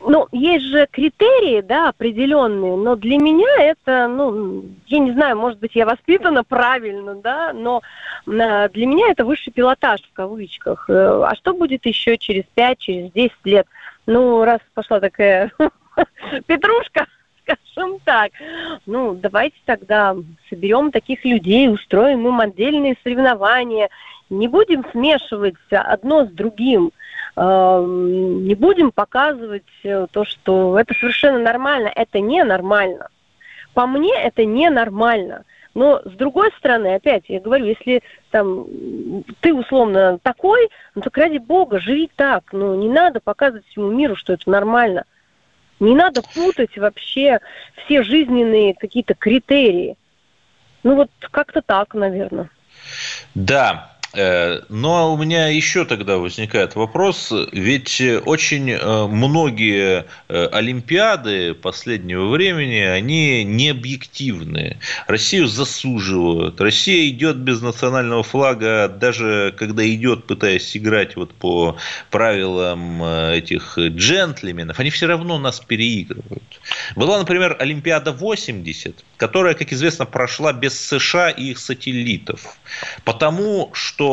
ну, 0.00 0.28
есть 0.30 0.66
же 0.66 0.86
критерии, 0.88 1.60
да, 1.60 1.88
определенные, 1.88 2.76
но 2.76 2.94
для 2.94 3.18
меня 3.18 3.52
это, 3.58 4.06
ну, 4.06 4.64
я 4.86 5.00
не 5.00 5.10
знаю, 5.10 5.36
может 5.36 5.58
быть, 5.58 5.74
я 5.74 5.86
воспитана 5.86 6.44
правильно, 6.44 7.16
да, 7.16 7.52
но 7.52 7.82
э, 8.28 8.68
для 8.68 8.86
меня 8.86 9.08
это 9.10 9.24
высший 9.24 9.52
пилотаж 9.52 10.00
в 10.02 10.12
кавычках. 10.12 10.88
Э, 10.88 11.24
а 11.24 11.34
что 11.34 11.52
будет 11.52 11.84
еще 11.84 12.16
через 12.16 12.44
5, 12.54 12.78
через 12.78 13.10
10 13.10 13.32
лет? 13.44 13.66
Ну, 14.06 14.44
раз 14.44 14.60
пошла 14.72 15.00
такая 15.00 15.50
петрушка, 16.46 17.08
скажем 17.48 17.98
так. 18.04 18.32
Ну, 18.86 19.14
давайте 19.14 19.56
тогда 19.64 20.16
соберем 20.48 20.90
таких 20.90 21.24
людей, 21.24 21.68
устроим 21.68 22.26
им 22.26 22.40
отдельные 22.40 22.96
соревнования, 23.02 23.88
не 24.30 24.48
будем 24.48 24.84
смешивать 24.92 25.54
одно 25.70 26.26
с 26.26 26.28
другим, 26.28 26.92
эм, 27.36 28.44
не 28.44 28.54
будем 28.54 28.90
показывать 28.90 29.62
э, 29.84 30.06
то, 30.10 30.24
что 30.24 30.78
это 30.78 30.94
совершенно 30.94 31.38
нормально, 31.38 31.90
это 31.94 32.20
не 32.20 32.44
нормально. 32.44 33.08
По 33.74 33.86
мне 33.86 34.12
это 34.14 34.44
не 34.44 34.68
нормально. 34.70 35.44
Но 35.74 36.00
с 36.04 36.12
другой 36.12 36.50
стороны, 36.58 36.94
опять, 36.94 37.24
я 37.28 37.40
говорю, 37.40 37.66
если 37.66 38.02
там 38.30 38.66
ты 39.40 39.54
условно 39.54 40.18
такой, 40.22 40.68
ну 40.94 41.02
так 41.02 41.16
ради 41.16 41.38
бога, 41.38 41.78
живи 41.78 42.10
так. 42.16 42.44
Ну 42.52 42.74
не 42.74 42.88
надо 42.88 43.20
показывать 43.20 43.64
всему 43.66 43.90
миру, 43.90 44.16
что 44.16 44.32
это 44.32 44.50
нормально. 44.50 45.04
Не 45.80 45.94
надо 45.94 46.22
путать 46.22 46.76
вообще 46.76 47.40
все 47.84 48.02
жизненные 48.02 48.74
какие-то 48.74 49.14
критерии. 49.14 49.96
Ну 50.82 50.96
вот 50.96 51.10
как-то 51.30 51.62
так, 51.62 51.94
наверное. 51.94 52.50
Да, 53.34 53.97
но 54.68 55.14
у 55.14 55.16
меня 55.16 55.48
еще 55.48 55.84
тогда 55.84 56.18
возникает 56.18 56.74
вопрос, 56.74 57.32
ведь 57.52 58.02
очень 58.24 58.70
э, 58.70 59.06
многие 59.06 60.06
э, 60.28 60.46
Олимпиады 60.46 61.54
последнего 61.54 62.28
времени, 62.28 62.80
они 62.80 63.44
не 63.44 63.68
объективные. 63.70 64.78
Россию 65.06 65.46
засуживают. 65.46 66.60
Россия 66.60 67.08
идет 67.08 67.36
без 67.36 67.60
национального 67.60 68.22
флага, 68.22 68.88
даже 68.88 69.54
когда 69.56 69.86
идет, 69.88 70.26
пытаясь 70.26 70.76
играть 70.76 71.16
вот 71.16 71.34
по 71.34 71.76
правилам 72.10 73.02
этих 73.04 73.78
джентльменов, 73.78 74.80
они 74.80 74.90
все 74.90 75.06
равно 75.06 75.38
нас 75.38 75.60
переигрывают. 75.60 76.60
Была, 76.96 77.18
например, 77.18 77.56
Олимпиада 77.58 78.12
80, 78.12 79.04
которая, 79.16 79.54
как 79.54 79.72
известно, 79.72 80.06
прошла 80.06 80.52
без 80.52 80.78
США 80.78 81.30
и 81.30 81.50
их 81.50 81.58
сателлитов. 81.58 82.56
Потому 83.04 83.70
что 83.72 84.07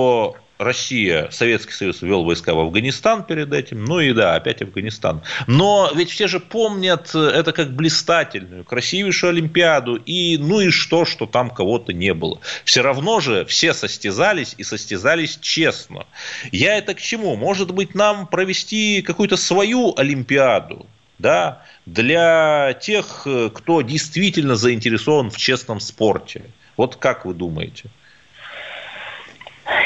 Россия, 0.57 1.29
Советский 1.31 1.73
Союз 1.73 2.01
ввел 2.01 2.23
войска 2.23 2.53
в 2.53 2.59
Афганистан 2.59 3.23
перед 3.23 3.51
этим, 3.51 3.83
ну 3.83 3.99
и 3.99 4.13
да, 4.13 4.35
опять 4.35 4.61
Афганистан. 4.61 5.21
Но 5.47 5.91
ведь 5.93 6.09
все 6.09 6.27
же 6.27 6.39
помнят 6.39 7.13
это 7.13 7.51
как 7.51 7.73
блистательную, 7.75 8.63
красивейшую 8.63 9.31
Олимпиаду, 9.31 9.95
и 9.95 10.37
ну 10.37 10.61
и 10.61 10.69
что, 10.69 11.03
что 11.03 11.25
там 11.25 11.49
кого-то 11.49 11.91
не 11.91 12.13
было. 12.13 12.39
Все 12.63 12.81
равно 12.81 13.19
же 13.19 13.43
все 13.45 13.73
состязались 13.73 14.55
и 14.57 14.63
состязались 14.63 15.37
честно. 15.41 16.05
Я 16.51 16.77
это 16.77 16.93
к 16.93 17.01
чему? 17.01 17.35
Может 17.35 17.71
быть, 17.71 17.93
нам 17.93 18.25
провести 18.25 19.01
какую-то 19.01 19.35
свою 19.35 19.93
Олимпиаду, 19.97 20.85
да, 21.19 21.63
для 21.85 22.73
тех, 22.81 23.23
э, 23.25 23.49
кто 23.53 23.81
действительно 23.81 24.55
заинтересован 24.55 25.31
в 25.31 25.37
честном 25.37 25.81
спорте. 25.81 26.43
Вот 26.77 26.95
как 26.95 27.25
вы 27.25 27.33
думаете? 27.33 27.89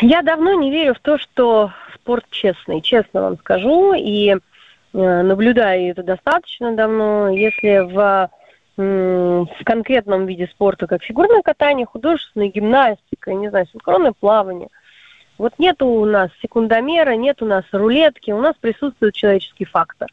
Я 0.01 0.21
давно 0.21 0.53
не 0.53 0.71
верю 0.71 0.93
в 0.93 0.99
то, 0.99 1.17
что 1.17 1.71
спорт 1.95 2.25
честный, 2.29 2.81
честно 2.81 3.21
вам 3.21 3.37
скажу, 3.37 3.93
и 3.93 4.29
э, 4.31 4.37
наблюдаю 4.93 5.91
это 5.91 6.03
достаточно 6.03 6.73
давно. 6.75 7.29
Если 7.29 7.79
в, 7.79 8.29
в 8.77 9.63
конкретном 9.63 10.25
виде 10.25 10.47
спорта, 10.47 10.87
как 10.87 11.03
фигурное 11.03 11.41
катание, 11.41 11.85
художественная 11.85 12.47
гимнастика, 12.47 13.33
не 13.33 13.49
знаю, 13.49 13.67
синхронное 13.71 14.13
плавание, 14.17 14.69
вот 15.39 15.53
нет 15.57 15.81
у 15.81 16.03
нас 16.03 16.29
секундомера, 16.41 17.11
нет 17.11 17.41
у 17.41 17.45
нас 17.45 17.63
рулетки, 17.71 18.31
у 18.31 18.41
нас 18.41 18.55
присутствует 18.59 19.15
человеческий 19.15 19.63
фактор. 19.63 20.09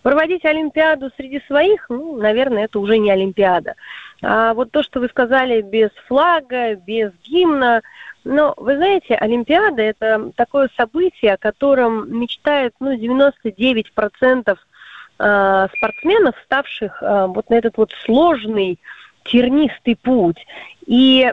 Проводить 0.00 0.46
Олимпиаду 0.46 1.10
среди 1.16 1.42
своих, 1.46 1.90
ну, 1.90 2.16
наверное, 2.16 2.64
это 2.64 2.80
уже 2.80 2.96
не 2.96 3.10
Олимпиада. 3.10 3.74
А 4.22 4.54
вот 4.54 4.70
то, 4.70 4.82
что 4.82 5.00
вы 5.00 5.08
сказали, 5.08 5.60
без 5.60 5.90
флага, 6.08 6.76
без 6.76 7.12
гимна, 7.22 7.82
но 8.24 8.54
вы 8.56 8.76
знаете, 8.76 9.14
Олимпиада– 9.14 9.82
это 9.82 10.30
такое 10.36 10.68
событие, 10.76 11.34
о 11.34 11.38
котором 11.38 12.18
мечтает 12.18 12.74
ну, 12.80 12.94
99% 12.94 14.56
э, 15.18 15.68
спортсменов, 15.76 16.34
ставших 16.44 17.02
э, 17.02 17.26
вот 17.26 17.48
на 17.50 17.54
этот 17.54 17.76
вот 17.78 17.92
сложный 18.04 18.78
тернистый 19.24 19.96
путь. 19.96 20.44
И 20.86 21.32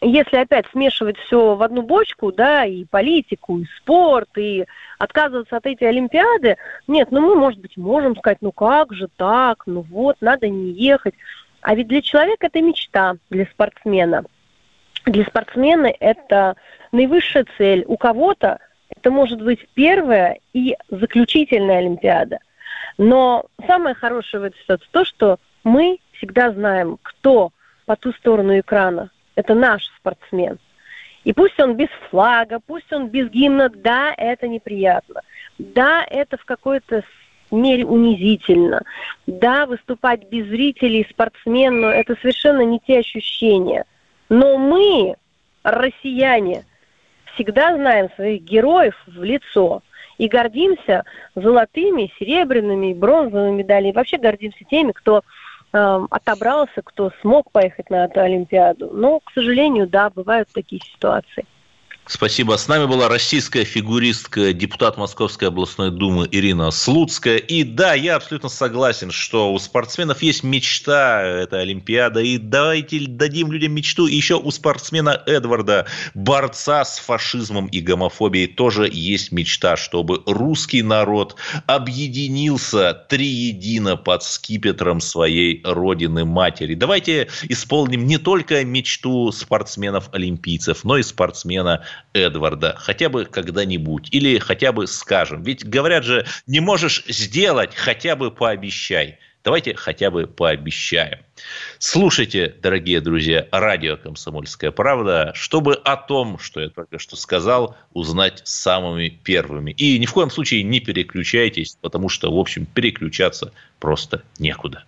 если 0.00 0.36
опять 0.36 0.66
смешивать 0.72 1.16
все 1.18 1.54
в 1.54 1.62
одну 1.62 1.82
бочку, 1.82 2.32
да, 2.32 2.64
и 2.64 2.84
политику, 2.84 3.58
и 3.58 3.66
спорт, 3.76 4.30
и 4.36 4.64
отказываться 4.98 5.56
от 5.56 5.66
этой 5.66 5.88
Олимпиады, 5.88 6.56
нет, 6.88 7.08
ну 7.10 7.20
мы, 7.20 7.36
может 7.36 7.60
быть, 7.60 7.76
можем 7.76 8.16
сказать, 8.16 8.38
ну 8.40 8.52
как 8.52 8.92
же 8.92 9.08
так, 9.16 9.62
ну 9.66 9.82
вот, 9.82 10.16
надо 10.20 10.48
не 10.48 10.70
ехать. 10.70 11.14
А 11.60 11.74
ведь 11.74 11.88
для 11.88 12.02
человека 12.02 12.46
это 12.46 12.60
мечта, 12.60 13.16
для 13.30 13.46
спортсмена. 13.46 14.24
Для 15.06 15.24
спортсмена 15.24 15.92
это 16.00 16.56
наивысшая 16.92 17.46
цель. 17.58 17.84
У 17.86 17.96
кого-то 17.96 18.58
это 18.96 19.10
может 19.10 19.42
быть 19.42 19.66
первая 19.74 20.38
и 20.52 20.76
заключительная 20.88 21.78
Олимпиада. 21.78 22.38
Но 22.96 23.46
самое 23.66 23.94
хорошее 23.94 24.40
в 24.40 24.44
этой 24.44 24.58
ситуации 24.60 24.88
то, 24.90 25.04
что 25.04 25.38
мы 25.62 25.98
всегда 26.12 26.52
знаем, 26.52 26.98
кто 27.02 27.50
по 27.86 27.96
ту 27.96 28.12
сторону 28.12 28.58
экрана. 28.58 29.10
Это 29.34 29.54
наш 29.54 29.84
спортсмен. 29.98 30.58
И 31.24 31.32
пусть 31.32 31.58
он 31.58 31.74
без 31.76 31.88
флага, 32.10 32.60
пусть 32.64 32.92
он 32.92 33.08
без 33.08 33.30
гимна, 33.30 33.70
да, 33.70 34.14
это 34.16 34.46
неприятно. 34.46 35.22
Да, 35.58 36.04
это 36.08 36.36
в 36.36 36.44
какой-то 36.44 37.02
мере 37.50 37.84
унизительно. 37.84 38.82
Да, 39.26 39.66
выступать 39.66 40.28
без 40.28 40.46
зрителей, 40.46 41.06
спортсмену, 41.10 41.88
это 41.88 42.14
совершенно 42.20 42.60
не 42.62 42.78
те 42.78 42.98
ощущения. 42.98 43.84
Но 44.28 44.58
мы, 44.58 45.16
россияне, 45.62 46.64
всегда 47.34 47.74
знаем 47.74 48.08
своих 48.16 48.42
героев 48.42 48.94
в 49.06 49.22
лицо 49.22 49.82
и 50.18 50.28
гордимся 50.28 51.04
золотыми, 51.34 52.12
серебряными, 52.18 52.94
бронзовыми 52.94 53.56
медалями. 53.56 53.90
И 53.90 53.94
вообще 53.94 54.18
гордимся 54.18 54.64
теми, 54.64 54.92
кто 54.92 55.22
Эм, 55.74 56.06
отобрался, 56.08 56.82
кто 56.84 57.10
смог 57.20 57.50
поехать 57.50 57.90
на 57.90 58.04
эту 58.04 58.20
Олимпиаду. 58.20 58.90
Но, 58.92 59.18
к 59.18 59.32
сожалению, 59.32 59.88
да, 59.88 60.08
бывают 60.08 60.48
такие 60.54 60.80
ситуации. 60.80 61.44
Спасибо. 62.06 62.58
С 62.58 62.68
нами 62.68 62.84
была 62.84 63.08
российская 63.08 63.64
фигуристка, 63.64 64.52
депутат 64.52 64.98
Московской 64.98 65.48
областной 65.48 65.90
думы 65.90 66.28
Ирина 66.30 66.70
Слуцкая. 66.70 67.38
И 67.38 67.64
да, 67.64 67.94
я 67.94 68.16
абсолютно 68.16 68.50
согласен, 68.50 69.10
что 69.10 69.54
у 69.54 69.58
спортсменов 69.58 70.20
есть 70.20 70.42
мечта, 70.42 71.22
это 71.22 71.60
Олимпиада. 71.60 72.20
И 72.20 72.36
давайте 72.36 73.06
дадим 73.08 73.50
людям 73.50 73.72
мечту. 73.72 74.06
И 74.06 74.14
еще 74.14 74.34
у 74.36 74.50
спортсмена 74.50 75.22
Эдварда, 75.24 75.86
борца 76.12 76.84
с 76.84 76.98
фашизмом 76.98 77.68
и 77.68 77.80
гомофобией, 77.80 78.48
тоже 78.48 78.86
есть 78.92 79.32
мечта, 79.32 79.78
чтобы 79.78 80.22
русский 80.26 80.82
народ 80.82 81.36
объединился 81.66 82.92
триедино 83.08 83.96
под 83.96 84.22
скипетром 84.22 85.00
своей 85.00 85.62
родины 85.64 86.26
матери. 86.26 86.74
Давайте 86.74 87.28
исполним 87.48 88.06
не 88.06 88.18
только 88.18 88.62
мечту 88.62 89.32
спортсменов-олимпийцев, 89.32 90.84
но 90.84 90.98
и 90.98 91.02
спортсмена 91.02 91.82
Эдварда 92.12 92.76
хотя 92.78 93.08
бы 93.08 93.24
когда-нибудь 93.24 94.08
или 94.10 94.38
хотя 94.38 94.72
бы 94.72 94.86
скажем. 94.86 95.42
Ведь 95.42 95.64
говорят 95.64 96.04
же, 96.04 96.26
не 96.46 96.60
можешь 96.60 97.04
сделать, 97.08 97.74
хотя 97.74 98.16
бы 98.16 98.30
пообещай. 98.30 99.18
Давайте 99.44 99.74
хотя 99.74 100.10
бы 100.10 100.26
пообещаем. 100.26 101.18
Слушайте, 101.78 102.54
дорогие 102.62 103.02
друзья, 103.02 103.46
радио 103.52 103.98
«Комсомольская 103.98 104.70
правда», 104.70 105.32
чтобы 105.34 105.74
о 105.74 105.96
том, 105.96 106.38
что 106.38 106.60
я 106.62 106.70
только 106.70 106.98
что 106.98 107.16
сказал, 107.16 107.76
узнать 107.92 108.40
самыми 108.44 109.08
первыми. 109.08 109.72
И 109.72 109.98
ни 109.98 110.06
в 110.06 110.12
коем 110.14 110.30
случае 110.30 110.62
не 110.62 110.80
переключайтесь, 110.80 111.76
потому 111.82 112.08
что, 112.08 112.34
в 112.34 112.38
общем, 112.38 112.64
переключаться 112.64 113.52
просто 113.80 114.22
некуда. 114.38 114.84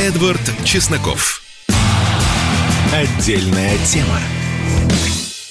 Эдвард 0.00 0.40
Чесноков. 0.64 1.42
Отдельная 2.94 3.76
тема. 3.84 4.20